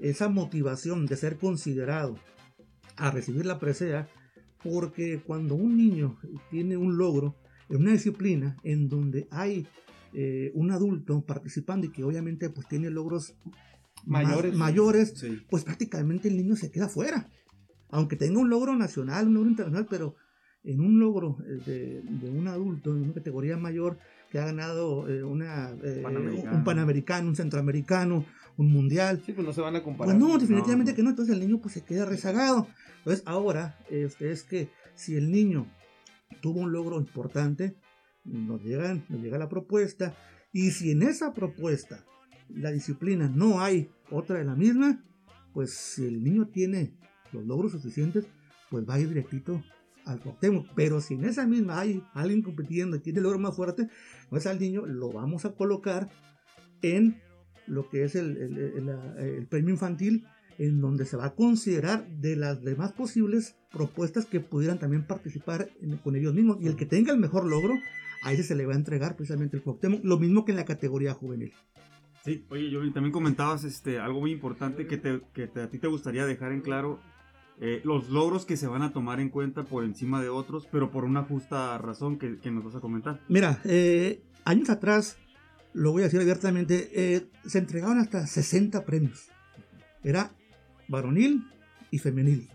[0.00, 2.16] esa motivación de ser considerado
[2.96, 4.08] a recibir la presea,
[4.62, 6.18] Porque cuando un niño
[6.50, 7.36] tiene un logro
[7.68, 9.66] en una disciplina en donde hay
[10.14, 13.34] eh, un adulto participando y que obviamente pues tiene logros
[14.06, 14.54] más- Mayores.
[14.54, 15.42] mayores Sí.
[15.50, 17.28] pues prácticamente el niño se queda fuera.
[17.90, 20.14] Aunque tenga un logro nacional, un logro internacional, pero
[20.64, 23.98] en un logro eh, de, de un adulto en una categoría mayor
[24.30, 26.56] que ha ganado eh, una, eh, Panamericano.
[26.56, 28.24] un panamericano, un centroamericano,
[28.56, 29.22] un mundial.
[29.24, 30.14] Sí, pues no se van a comparar.
[30.18, 30.96] Pues no, definitivamente no.
[30.96, 32.66] que no, entonces el niño pues se queda rezagado.
[32.98, 35.66] Entonces ahora este, es que si el niño
[36.40, 37.76] tuvo un logro importante,
[38.24, 40.14] nos, llegan, nos llega la propuesta,
[40.52, 42.04] y si en esa propuesta
[42.48, 45.02] la disciplina no hay otra de la misma,
[45.52, 46.94] pues si el niño tiene
[47.32, 48.26] los logros suficientes,
[48.70, 49.62] pues va a ir directito
[50.04, 50.68] al Cuauhtémoc.
[50.74, 53.88] Pero si en esa misma hay alguien compitiendo y tiene el logro más fuerte,
[54.30, 56.08] pues al niño lo vamos a colocar
[56.82, 57.20] en
[57.66, 60.26] lo que es el, el- el- el premio infantil,
[60.58, 65.68] en donde se va a considerar de las demás posibles propuestas que pudieran también participar
[65.80, 66.58] en- con ellos mismos.
[66.60, 67.74] Y el que tenga el mejor logro,
[68.24, 70.64] a ese se le va a entregar precisamente el Cuauhtémoc, lo mismo que en la
[70.64, 71.52] categoría juvenil.
[72.24, 75.78] Sí, oye, yo también comentabas este, algo muy importante que, te, que te- a ti
[75.78, 77.00] te gustaría dejar en claro.
[77.60, 80.90] eh, los logros que se van a tomar en cuenta por encima de otros, pero
[80.92, 83.20] por una justa razón que, que nos vas a comentar.
[83.28, 85.16] Mira, eh, años atrás,
[85.74, 89.28] lo voy a decir abiertamente, eh, se entregaban hasta 60 premios.
[90.04, 90.30] Era
[90.88, 91.44] varonil
[91.90, 92.48] y femenil.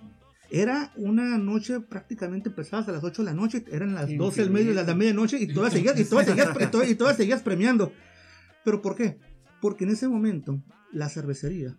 [0.49, 4.51] Era una noche prácticamente empezaba a las 8 de la noche, eran las 12 del
[4.51, 6.49] medio, las de la medianoche y todas seguías, y todas seguías,
[6.89, 7.91] y todas seguías premiando.
[8.63, 9.17] ¿Pero por qué?
[9.61, 11.75] Porque en ese momento la cervecería,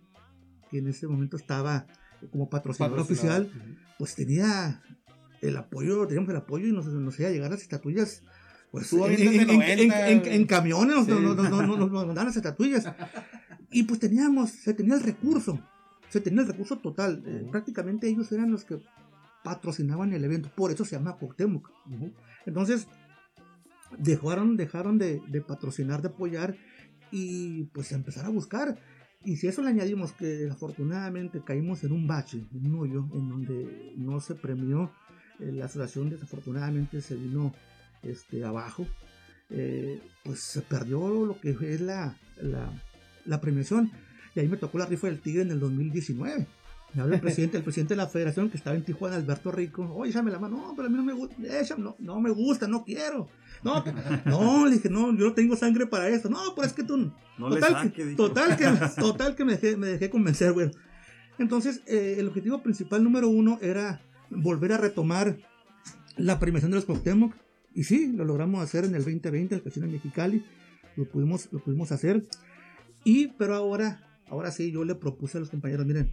[0.69, 1.87] que en ese momento estaba
[2.31, 3.49] como patrocinador oficial,
[3.97, 4.81] pues tenía
[5.41, 8.23] el apoyo, teníamos el apoyo y nos, nos hacía llegar las estatuillas.
[8.71, 10.09] Pues, en, bien desde en- en- 90.
[10.09, 11.11] en- en camiones Sí.
[11.11, 12.85] nos- nos- nos mandaban las estatuillas.
[13.71, 15.61] Y pues teníamos, se tenía el recurso,
[16.09, 17.23] se tenía el recurso total.
[17.25, 18.79] Eh, prácticamente ellos eran los que
[19.43, 21.69] patrocinaban el evento, por eso se llama Cuauhtémoc.
[22.45, 22.87] Entonces,
[23.97, 26.55] dejaron, dejaron de, de patrocinar, de apoyar
[27.11, 28.77] y pues empezar a buscar.
[29.23, 33.29] Y si eso le añadimos que afortunadamente caímos en un bache, en un hoyo, en
[33.29, 34.91] donde no se premió,
[35.39, 37.53] eh, la asociación desafortunadamente se vino
[38.03, 38.85] este, abajo,
[39.49, 42.71] eh, pues se perdió lo que es la, la,
[43.25, 43.91] la premiación.
[44.35, 46.45] Y ahí me tocó la rifa del Tigre en el 2019.
[46.93, 49.83] Me habla el presidente, el presidente de la federación que estaba en Tijuana, Alberto Rico.
[49.95, 50.57] Oye, échame la mano.
[50.57, 51.35] No, pero a mí no me gusta.
[51.77, 53.27] No, no me gusta, no quiero.
[53.63, 53.83] No,
[54.25, 56.29] no, le dije, no, yo no tengo sangre para eso.
[56.29, 57.11] No, pero es que tú.
[57.37, 58.65] No le total, saque, que, total, que,
[59.01, 60.71] total que me dejé, me dejé convencer, güey.
[61.37, 65.37] Entonces, eh, el objetivo principal número uno era volver a retomar
[66.17, 67.33] la premiación de los Cuauhtémoc.
[67.73, 70.45] Y sí, lo logramos hacer en el 2020, el Casino Mexicali.
[70.95, 72.23] Lo pudimos, lo pudimos hacer.
[73.03, 76.11] Y, pero ahora, ahora sí, yo le propuse a los compañeros, miren,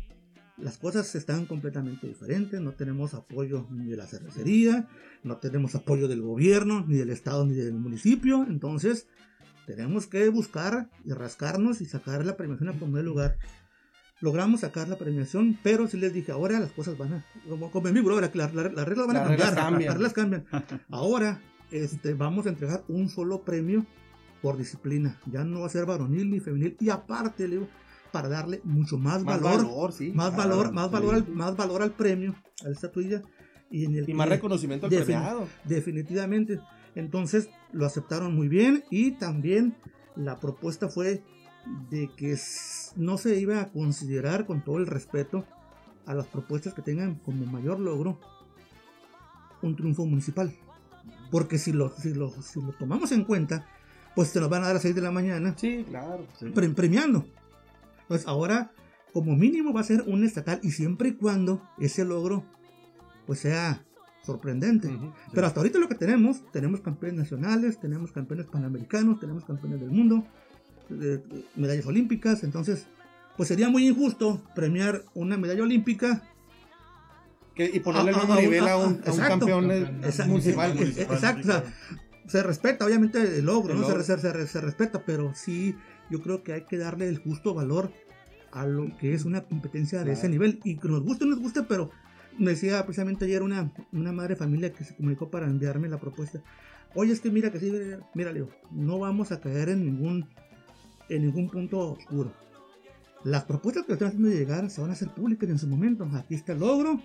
[0.58, 2.60] las cosas están completamente diferentes.
[2.60, 4.88] No tenemos apoyo ni de la cervecería,
[5.24, 8.44] no tenemos apoyo del gobierno, ni del estado, ni del municipio.
[8.48, 9.06] Entonces,
[9.66, 13.38] tenemos que buscar y rascarnos y sacar la premiación a primer lugar.
[14.20, 17.88] Logramos sacar la premiación, pero sí les dije, ahora las cosas van a, como, como
[17.88, 19.54] en mi brother, las, las- las reglas van a cambiar.
[19.54, 19.84] cambian.
[19.88, 20.44] Las reglas cambian.
[20.90, 21.40] Ahora
[21.72, 23.84] este, vamos a entregar un solo premio
[24.40, 25.18] por disciplina.
[25.26, 26.76] Ya no va a ser varonil ni femenil.
[26.78, 27.68] Y aparte, le digo,
[28.12, 30.12] para darle mucho más, Más valor, valor, sí.
[30.14, 30.92] más valor, más sí.
[30.92, 33.22] valor, al, más valor al premio, a la estatuilla.
[33.70, 35.48] Y, en el, Y más reconocimiento al premiado.
[35.64, 36.60] Definitivamente.
[36.94, 39.74] Entonces lo aceptaron muy bien y también
[40.14, 41.22] la propuesta fue
[41.90, 42.36] de que
[42.96, 45.46] no se iba a considerar con todo el respeto
[46.04, 48.20] a las propuestas que tengan como mayor logro
[49.62, 50.52] un triunfo municipal.
[51.30, 53.66] Porque si lo, si lo, si lo tomamos en cuenta,
[54.14, 56.26] pues se nos van a dar a las 6 de la mañana Sí, claro.
[56.54, 57.24] pre- premiando.
[58.02, 58.72] Entonces ahora,
[59.12, 62.44] como mínimo, va a ser un estatal y siempre y cuando ese logro
[63.26, 63.84] pues sea
[64.24, 64.90] sorprendente.
[65.32, 69.90] Pero hasta ahorita lo que tenemos, tenemos campeones nacionales, tenemos campeones panamericanos, tenemos campeones del
[69.90, 70.24] mundo,
[70.90, 71.20] eh,
[71.56, 72.86] medallas olímpicas, entonces
[73.36, 76.22] pues sería muy injusto premiar una medalla olímpica
[77.54, 79.46] Que- y ponerle el mismo nivel a un, a un exacto.
[79.46, 79.66] campeón
[80.28, 80.78] municipal.
[80.78, 81.64] Exacto, o sea,
[82.26, 83.88] se respeta obviamente el logro, El ¿no?
[83.88, 84.02] Logro.
[84.04, 85.74] Se, se- se respeta, pero sí
[86.10, 87.92] yo creo que hay que darle el justo valor
[88.52, 91.34] a lo que es una competencia de ese nivel y que nos guste o no
[91.34, 91.90] nos guste, pero
[92.38, 95.98] me decía precisamente ayer una, una madre de familia que se comunicó para enviarme la
[95.98, 96.42] propuesta.
[96.94, 97.72] Oye, es que mira que sí,
[98.14, 100.28] mira, Leo, no vamos a caer en ningún
[101.08, 102.32] en ningún punto oscuro.
[103.24, 106.08] Las propuestas que están haciendo llegar se van a hacer públicas en su momento.
[106.14, 107.00] Aquí está el logro,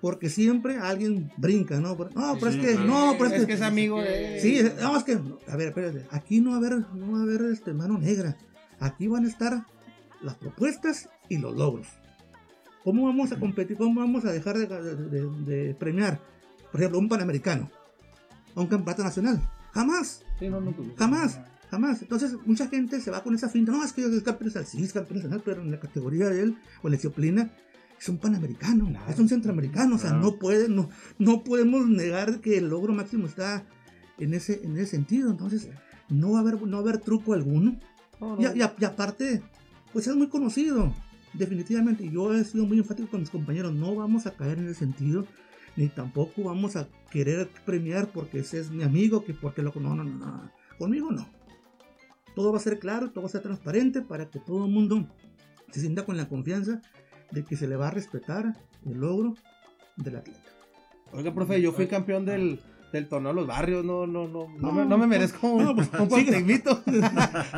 [0.00, 1.90] porque siempre alguien brinca, ¿no?
[1.90, 1.96] No,
[2.38, 2.86] pero Sí, es que, claro.
[2.88, 4.38] no, pero es que es amigo de...
[4.40, 7.18] Sí, es- no, es que, a ver, espérate, aquí no va a haber, no va
[7.18, 8.36] a haber este, mano negra.
[8.80, 9.64] Aquí van a estar
[10.22, 11.88] las propuestas y los logros.
[12.84, 13.76] ¿Cómo vamos a competir?
[13.76, 16.20] ¿Cómo vamos a dejar de, de- de- de premiar?
[16.70, 17.70] por ejemplo, un panamericano
[18.54, 19.40] a un campeonato nacional.
[19.72, 22.02] Jamás, Sí, no, no, jamás, jamás.
[22.02, 23.72] Entonces, mucha gente se va con esa finta.
[23.72, 24.66] No, es que es campeón nacional.
[24.66, 27.50] Sí, es campeón nacional, pero en la categoría de él o en la disciplina
[28.00, 29.96] es un panamericano, es un centroamericano.
[29.96, 30.24] O sea, Claro.
[30.24, 33.64] no, puede, no, no podemos negar que el logro máximo está
[34.18, 35.30] en ese, en ese sentido.
[35.30, 35.68] Entonces,
[36.08, 37.78] no va a haber, no va a haber truco alguno.
[38.38, 39.42] Y, a- y a- y aparte,
[39.92, 40.92] pues es muy conocido,
[41.34, 42.04] definitivamente.
[42.04, 43.74] Y yo he sido muy enfático con mis compañeros.
[43.74, 45.26] No vamos a caer en ese sentido,
[45.76, 49.72] ni tampoco vamos a querer premiar porque ese es mi amigo, que porque lo.
[49.76, 50.50] No, no, no, no.
[50.78, 51.28] Conmigo no.
[52.34, 55.08] Todo va a ser claro, todo va a ser transparente para que todo el mundo
[55.72, 56.80] se sienta con la confianza
[57.30, 58.54] de que se le va a respetar
[58.86, 59.34] el logro
[59.96, 60.40] del atleta.
[61.12, 62.60] Oiga, profe, yo fui campeón del,
[62.92, 65.64] del torneo de los barrios, no, no, no, no, No, me, no me merezco un,
[65.64, 66.32] no, pues, un sigue.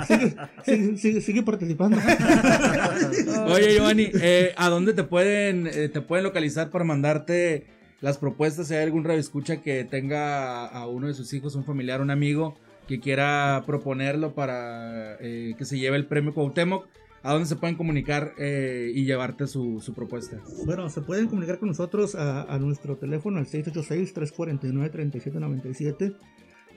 [0.07, 1.99] Sigue, sigue, sigue- sigue participando.
[3.47, 7.67] Oye, Giovanni, eh, ¿a dónde te pueden, eh, te pueden localizar para mandarte
[8.01, 8.69] las propuestas?
[8.69, 12.11] Si hay algún radio escucha que tenga a uno de sus hijos, un familiar, un
[12.11, 12.57] amigo
[12.89, 16.87] que quiera proponerlo para eh, que se lleve el premio Cuauhtémoc,
[17.23, 20.39] ¿a dónde se pueden comunicar eh, y llevarte su, su propuesta?
[20.65, 26.17] Bueno, se pueden comunicar con nosotros a, nuestro teléfono al 686-349-3797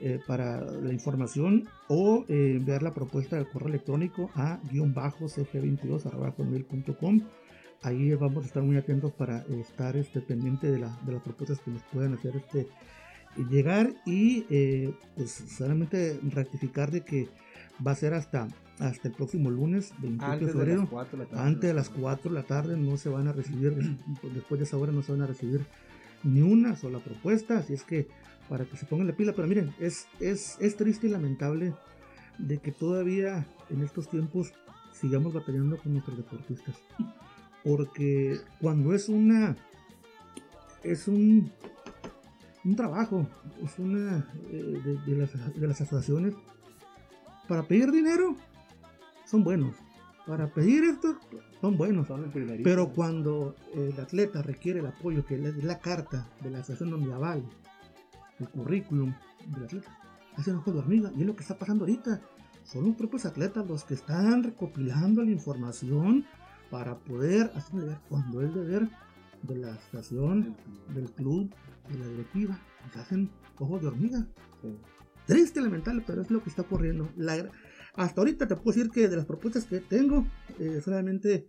[0.00, 5.26] eh, para la información o eh, enviar la propuesta de correo electrónico a guion bajo
[5.26, 7.20] cg22.com.
[7.82, 11.60] Ahí vamos a estar muy atentos para estar este, pendiente de, la- de las propuestas
[11.60, 12.66] que nos puedan hacer este,
[13.50, 17.28] llegar y eh, pues solamente rectificar de que
[17.86, 20.88] va a ser hasta, hasta el próximo lunes 28 de Antes de febrero.
[20.92, 21.42] las de la tarde.
[21.42, 23.72] Antes de las 4 de la tarde no se van a recibir,
[24.20, 25.66] pues, después de esa hora no se van a recibir
[26.22, 28.08] ni una sola propuesta, así es que
[28.48, 31.74] para que se pongan la pila, pero miren, es, es, es triste y lamentable
[32.38, 34.52] de que todavía en estos tiempos
[34.92, 36.76] sigamos batallando con nuestros deportistas,
[37.62, 39.56] porque cuando es una,
[40.82, 41.52] es un,
[42.64, 43.26] un trabajo,
[43.62, 46.34] es una eh, de, de las, de las asociaciones,
[47.48, 48.36] para pedir dinero
[49.34, 49.74] son buenos,
[50.28, 51.18] para pedir esto
[51.60, 52.30] son buenos, Son
[52.62, 57.12] pero cuando el atleta requiere el apoyo, que es la carta de la asociación donde
[57.12, 57.42] avale
[58.38, 59.12] el currículum
[59.52, 59.98] del atleta,
[60.36, 61.10] hacen ojos de hormiga.
[61.16, 62.20] Y es lo que está pasando ahorita.
[62.62, 66.24] Son los propios atletas los que están recopilando la información
[66.70, 68.88] para poder hacer cuando es deber
[69.42, 70.56] de la asociación,
[70.94, 71.50] del club,
[71.90, 72.60] de la directiva.
[72.92, 74.26] Se hacen ojos de hormiga.
[75.26, 77.08] Triste, lamentable, pero es lo que está ocurriendo.
[77.16, 77.48] La-
[77.96, 80.26] hasta ahorita te puedo decir que de las propuestas que tengo,
[80.58, 81.48] eh, solamente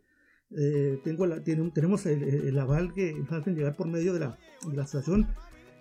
[0.51, 4.19] eh, tengo la, tiene tenemos el, el aval que nos hacen llegar por medio de
[4.19, 4.37] la,
[4.69, 5.27] de la asociación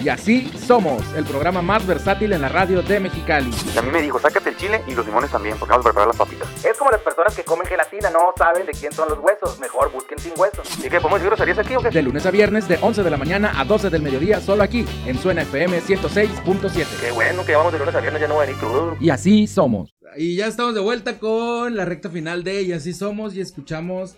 [0.05, 3.50] Y así somos, el programa más versátil en la radio de Mexicali.
[3.74, 5.88] Y a mí me dijo, sácate el chile y los limones también, porque vamos a
[5.88, 6.46] preparar las papitas.
[6.62, 9.59] Es como las personas que comen gelatina, no saben de quién son los huesos.
[9.61, 10.68] Mejor busquen sin huesos.
[10.78, 11.88] ¿Y qué, podemos decir groserías aquí o qué?
[11.88, 14.84] De lunes a viernes, de 11 de la mañana a 12 del mediodía, solo aquí,
[15.07, 16.86] en Suena FM 106.7.
[17.00, 18.96] Qué bueno que vamos de lunes a viernes, ya no voy a venir crudo.
[19.00, 19.94] Y así somos.
[20.18, 24.16] Y ya estamos de vuelta con la recta final de Y así somos y escuchamos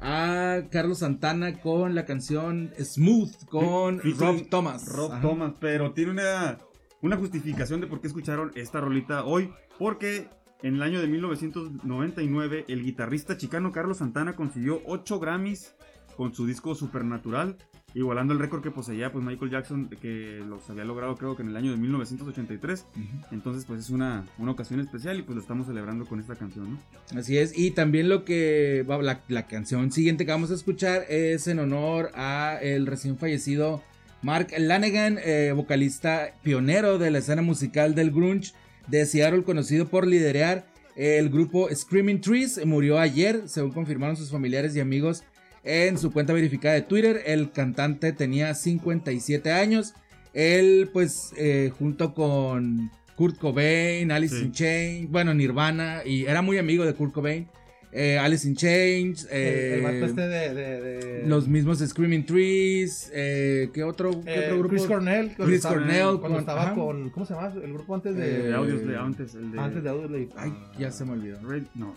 [0.00, 4.86] a Carlos Santana con la canción Smooth con Rob Thomas.
[4.86, 5.20] Rob Ajá.
[5.20, 6.58] Thomas, pero tiene una
[7.00, 9.52] una justificación de por qué escucharon esta rolita hoy.
[9.78, 10.28] Porque
[10.62, 15.74] en el año de 1999 el guitarrista chicano Carlos Santana consiguió 8 Grammys
[16.16, 17.56] con su disco Supernatural,
[17.98, 21.48] igualando el récord que poseía pues Michael Jackson que los había logrado creo que en
[21.48, 22.86] el año de 1983.
[23.32, 26.72] Entonces pues es una, una ocasión especial y pues lo estamos celebrando con esta canción,
[26.72, 27.18] ¿no?
[27.18, 31.48] Así es, y también lo que la, la canción siguiente que vamos a escuchar es
[31.48, 33.82] en honor a el recién fallecido
[34.22, 38.52] Mark Lanegan, eh, vocalista pionero de la escena musical del grunge
[38.86, 42.64] de Seattle, conocido por liderar el grupo Screaming Trees.
[42.64, 45.22] Murió ayer, según confirmaron sus familiares y amigos
[45.68, 47.22] en su cuenta verificada de Twitter.
[47.26, 49.92] El cantante tenía 57 años.
[50.32, 54.44] Él, pues, eh, junto con Kurt Cobain, Alice Sí.
[54.46, 57.48] in Chains, bueno, Nirvana, y era muy amigo de Kurt Cobain.
[57.90, 60.54] eh, Alice in Chains, El, el eh, este de.
[60.54, 64.68] de- de- los mismos Screaming Trees, eh, ¿qué otro, qué otro grupo?
[64.68, 65.26] Chris Cornell.
[65.28, 66.74] cuando Chris estaba- Cornell, Cuando con- estaba ajá.
[66.74, 67.08] con.
[67.10, 67.50] ¿Cómo se llama?
[67.64, 68.42] El grupo antes de.
[68.42, 69.58] De Audioslave, antes el de...
[69.58, 70.28] antes de Audioslave.
[70.36, 71.40] Ay, ya se me olvidó.
[71.48, 71.94] Red- no,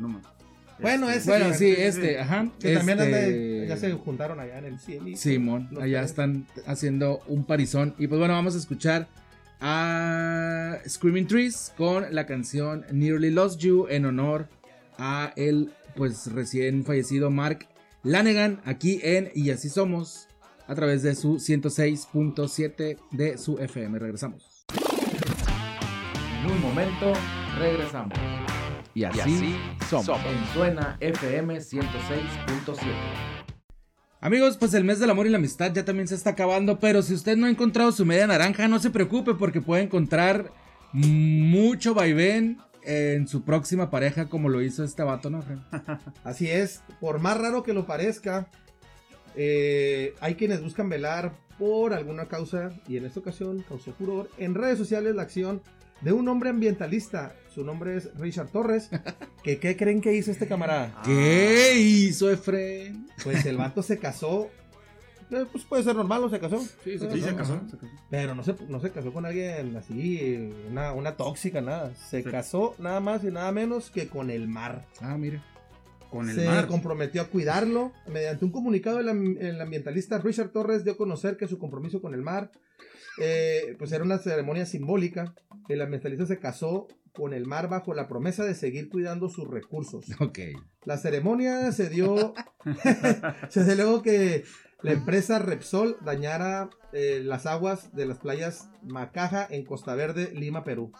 [0.00, 0.24] no más.
[0.80, 2.48] Bueno, Este, ese Bueno, sí, sí, este, ajá.
[2.60, 5.16] Que también anda- este, ya se juntaron allá en el CLI.
[5.16, 6.10] Simón, allá tres.
[6.10, 7.94] están haciendo un parizón.
[7.98, 9.06] Y pues bueno, vamos a escuchar
[9.60, 14.48] a Screaming Trees con la canción Nearly Lost You en honor
[14.98, 17.66] a el pues recién fallecido Mark
[18.02, 20.28] Lanegan aquí en Y así somos
[20.66, 23.98] a través de su 106.7 de su FM.
[23.98, 24.64] Regresamos.
[26.44, 27.12] En un momento
[27.58, 28.12] regresamos.
[28.94, 29.56] Y así,
[29.90, 30.08] somos.
[30.24, 32.76] En Suena FM 106.7.
[34.20, 37.02] Amigos, pues el mes del amor y la amistad ya también se está acabando, pero
[37.02, 40.52] si usted no ha encontrado su media naranja, no se preocupe porque puede encontrar
[40.92, 45.42] mucho vaivén en su próxima pareja como lo hizo este vato, ¿no?
[46.24, 48.48] Así es, por más raro que lo parezca,
[49.34, 54.54] eh, hay quienes buscan velar por alguna causa, y en esta ocasión causó furor, en
[54.54, 55.62] redes sociales la acción
[56.04, 57.34] de un hombre ambientalista.
[57.52, 58.90] Su nombre es Richard Torres.
[59.42, 61.00] ¿Qué creen que hizo este camarada?
[61.04, 63.06] ¿Qué hizo Efren?
[63.22, 64.50] Pues el vato se casó.
[65.30, 66.28] eh, Pues puede ser normal, ¿no?
[66.30, 66.60] Se casó.
[66.60, 67.60] Sí, se Sí, se casó.
[67.70, 67.92] se casó.
[68.10, 71.94] Pero no se, no se casó con alguien así, una, una tóxica, nada.
[71.94, 72.30] Se Sí.
[72.30, 74.86] casó nada más y nada menos que con el mar.
[75.00, 75.40] Ah, mire.
[76.10, 76.66] Con el se mar.
[76.68, 77.92] comprometió a cuidarlo.
[78.06, 82.00] Mediante un comunicado, el, am- el ambientalista Richard Torres dio a conocer que su compromiso
[82.00, 82.50] con el mar
[83.18, 85.34] eh, pues era una ceremonia simbólica.
[85.68, 90.06] El ambientalista se casó con el mar bajo la promesa de seguir cuidando sus recursos.
[90.20, 90.38] Ok.
[90.84, 92.34] La ceremonia se dio,
[93.48, 94.44] se dio luego que
[94.82, 100.64] la empresa Repsol dañara eh, las aguas de las playas Macaja en Costa Verde, Lima,
[100.64, 100.92] Perú,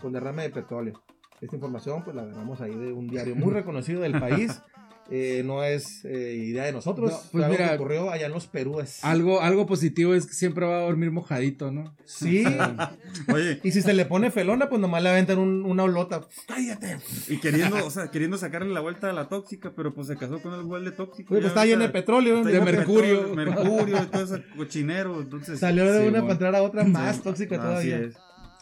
[0.00, 1.02] con derrame de petróleo.
[1.40, 4.62] Esta información pues la agarramos ahí de un diario muy reconocido del país.
[5.08, 8.26] Eh, no es eh, idea de nosotros, No, pues fue algo mira, que ocurrió allá
[8.26, 9.04] en los Perúes.
[9.04, 11.94] Algo, algo positivo es que siempre va a dormir mojadito, ¿no?
[12.04, 12.44] Sí,
[13.32, 16.22] Oye, y si se le pone felona, pues nomás le aventan un- una olota.
[16.48, 16.98] ¡Cállate!
[17.28, 20.40] y queriendo, o sea, queriendo sacarle la vuelta a la tóxica, pero pues se casó
[20.42, 21.34] con el igual de tóxico.
[21.34, 22.42] Oye, pues está lleno de petróleo.
[22.42, 23.28] de mercurio.
[23.30, 25.20] petróleo, Mercurio, y todo ese cochinero.
[25.20, 26.22] Entonces, Salió de Sí, una mon.
[26.26, 27.98] para entrar a otra más tóxica así todavía.
[27.98, 28.16] es.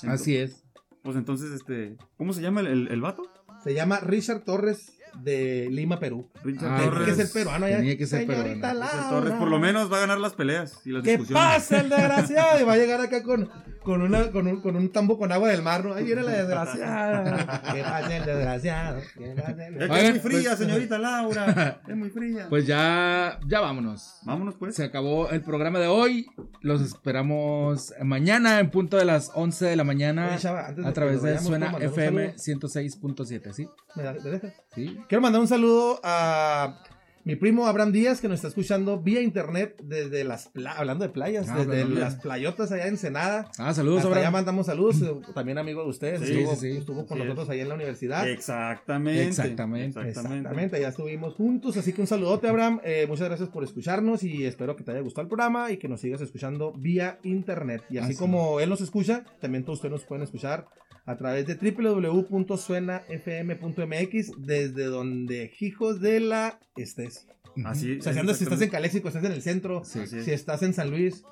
[0.07, 0.63] Así es.
[1.03, 3.23] Pues entonces, este, ¿cómo se llama el, el, el vato?
[3.63, 4.93] Se llama Richard Torres
[5.23, 6.29] de Lima, Perú.
[6.43, 7.17] Richard Ah, Tiene que Torres.
[7.17, 7.77] ser peruano ya.
[7.77, 8.55] Tenía que ser peruano.
[8.55, 9.09] Richard Laura.
[9.11, 11.43] Torres por lo menos va a ganar las peleas y las ¿Qué discusiones.
[11.45, 12.61] pasa el desgraciado?
[12.61, 13.49] Y va a llegar acá con,
[13.85, 15.95] con, una, con, un, con un tambo con agua del mar, ¿no?
[15.95, 17.63] Ahí viene la desgraciada.
[17.75, 19.01] ¿Qué pasa el desgraciado?
[19.17, 21.81] ¿Qué pasa el Es que Oigan, es muy fría, pues- señorita Laura.
[21.89, 22.47] Es muy fría.
[22.49, 24.19] Pues ya, ya vámonos.
[24.25, 24.75] Vámonos pues.
[24.75, 26.27] Se acabó el programa de hoy.
[26.63, 30.91] Los esperamos mañana en punto de las 11 de la mañana Oye, Chava, antes de
[30.91, 32.69] a través de Suena ¿puedo mandar un FM saludo?
[32.69, 33.69] 106.7, ¿sí?
[33.95, 34.53] ¿Me, da- me dejas?
[34.75, 34.99] ¿Sí?
[35.09, 36.81] Quiero mandar un saludo a
[37.25, 41.11] mi primo Abraham Díaz, que nos está escuchando vía internet desde las playas, hablando de
[41.11, 43.51] playas, Ah, desde las playotas allá en Ensenada.
[43.59, 44.33] Ah, saludos, Hasta allá Abraham.
[44.35, 46.77] mandamos saludos, eh, también amigo de ustedes, Sí, estuvo, sí, sí.
[46.79, 48.29] estuvo con nosotros ahí en la universidad.
[48.29, 49.25] Exactamente.
[49.29, 50.01] Exactamente.
[50.09, 54.45] Exactamente, ya estuvimos juntos, así que un saludote Abraham, Eh, muchas gracias por escucharnos y
[54.45, 57.83] espero que te haya gustado el programa y que nos sigas escuchando vía internet.
[57.89, 58.19] Y así Así.
[58.19, 60.67] como él nos escucha, también todos ustedes nos pueden escuchar
[61.07, 67.27] a través de www.suenafm.mx desde donde hijos de la estés.
[67.65, 70.01] Así O sea, si, andas- si estás en Caléxico, estás en el centro, Sí.
[70.07, 71.25] Si estás en San Luis,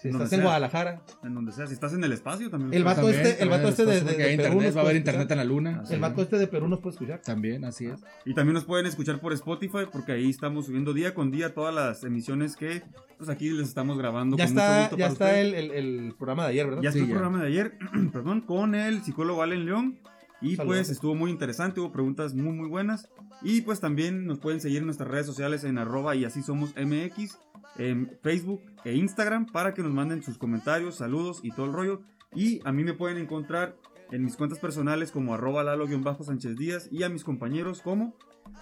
[0.00, 0.42] si estás en sea.
[0.42, 1.02] Guadalajara.
[1.22, 1.66] En donde sea.
[1.66, 2.72] Si estás en el espacio también.
[2.72, 5.22] El vato También, este, el vato este de, de- de Perú va a haber internet
[5.22, 5.32] escuchar.
[5.32, 5.80] en la luna.
[5.82, 7.20] Así El vato este de Perú nos puede escuchar.
[7.20, 8.00] También, así es.
[8.24, 11.74] Y también nos pueden escuchar por Spotify porque ahí estamos subiendo día con día todas
[11.74, 12.82] las emisiones que
[13.18, 14.36] pues aquí les estamos grabando.
[14.38, 16.82] Ya con mucho está, gusto ya para está el, el- el programa de ayer, ¿verdad?
[16.82, 17.14] Ya está Sí, el ya.
[17.14, 17.78] programa de ayer,
[18.12, 19.98] perdón, con el psicólogo Allen León.
[20.42, 20.76] Y Saludos.
[20.78, 23.10] pues estuvo muy interesante, hubo preguntas muy muy buenas.
[23.42, 26.74] Y pues también nos pueden seguir en nuestras redes sociales en arroba y así somos
[26.76, 27.38] MX,
[27.76, 32.02] en Facebook e Instagram para que nos manden sus comentarios, saludos y todo el rollo.
[32.34, 33.76] Y a mí me pueden encontrar
[34.10, 38.14] en mis cuentas personales como arroba lalo-sánchez díaz y a mis compañeros como...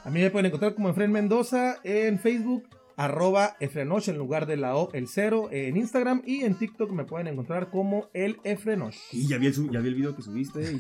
[0.05, 2.69] A mí me pueden encontrar como Efren Mendoza en Facebook,
[2.99, 7.05] arroba Efrenosh en lugar de la O, el cero, en Instagram y en TikTok me
[7.05, 8.97] pueden encontrar como el Efrenosh.
[9.13, 10.61] Y ya vi el, su- ya vi el video que subiste.
[10.73, 10.77] y-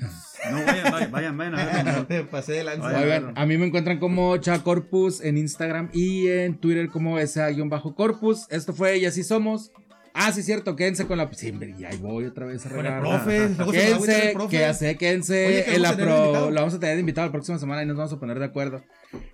[0.50, 2.06] No, vayan, vayan, vayan, vayan a.
[2.08, 3.32] Me pasé de lanza.
[3.34, 8.46] A mí me encuentran como Chacorpus en Instagram y en Twitter como SA-Corpus.
[8.50, 9.72] Esto fue Y así somos.
[10.14, 11.28] Ah, sí, cierto, quédense con la.
[11.32, 13.00] Sí, hombre, ya ahí voy otra vez a regar.
[13.00, 14.50] profe, luego Quédense, profe.
[14.56, 17.26] que ya sé, quédense Oye, que en la pro- lo vamos a tener de invitado
[17.28, 18.82] la próxima semana y nos vamos a poner de acuerdo.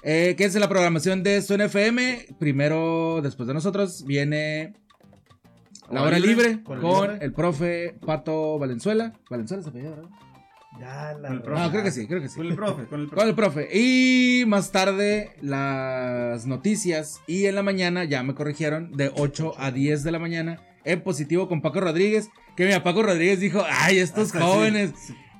[0.02, 2.26] Eh, quédense en la programación de Zona FM.
[2.38, 4.74] Primero, después de nosotros, viene
[5.90, 7.24] La Hora Libre, Libre con con, el profe.
[7.24, 9.12] el profe Pato Valenzuela.
[9.30, 10.08] Valenzuela se apellida, ¿verdad?
[10.78, 11.54] Ya la Con.
[11.54, 12.36] No, creo que sí, creo que sí.
[12.36, 13.28] Con el profe, con el Con profe.
[13.28, 13.68] el profe.
[13.78, 17.20] Y más tarde las noticias.
[17.26, 20.60] Y en la mañana, ya me corrigieron, de 8 a 10 de la mañana.
[20.84, 22.28] En positivo con Paco Rodríguez.
[22.56, 24.44] Que mira, Paco Rodríguez dijo, ay, estos Hasta sí.
[24.44, 24.92] jóvenes,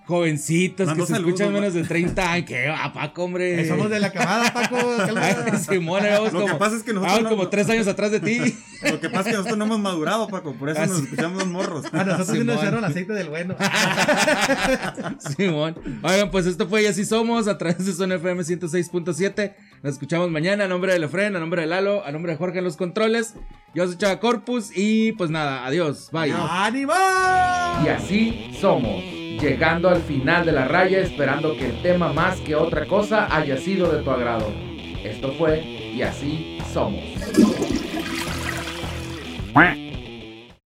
[0.07, 2.47] jovencitos que se saludos, escuchan menos de 30 años.
[2.49, 3.61] Que a Paco, hombre.
[3.63, 4.77] Eh, Somos de la camada, Paco.
[5.17, 5.35] Ay.
[5.69, 8.11] Simón, vamos Lo que como, pasa es que nosotros vamos no- como tres años atrás
[8.11, 8.39] de ti.
[8.91, 10.53] Lo que pasa es que nosotros no hemos madurado, Paco.
[10.55, 11.87] Por eso Ah, nos escuchamos los morros.
[11.93, 13.55] A nosotros sí nos echaron aceite del bueno.
[15.37, 15.75] Simón.
[16.03, 19.55] Oigan, pues esto fue Y así somos a través de Zona FM 106.7.
[19.83, 22.59] Nos escuchamos mañana a nombre de Lefren, a nombre de Lalo, a nombre de Jorge
[22.59, 23.35] en los controles.
[23.75, 26.11] Yo soy Chava Corpus y pues nada, adiós.
[26.13, 26.33] Bye.
[26.33, 26.93] ¡Ánimo!
[27.85, 29.03] Y así somos,
[29.41, 33.57] llegando al final de la raya esperando que el tema más que otra cosa haya
[33.57, 34.53] sido de tu agrado.
[35.03, 37.05] Esto fue Y así somos.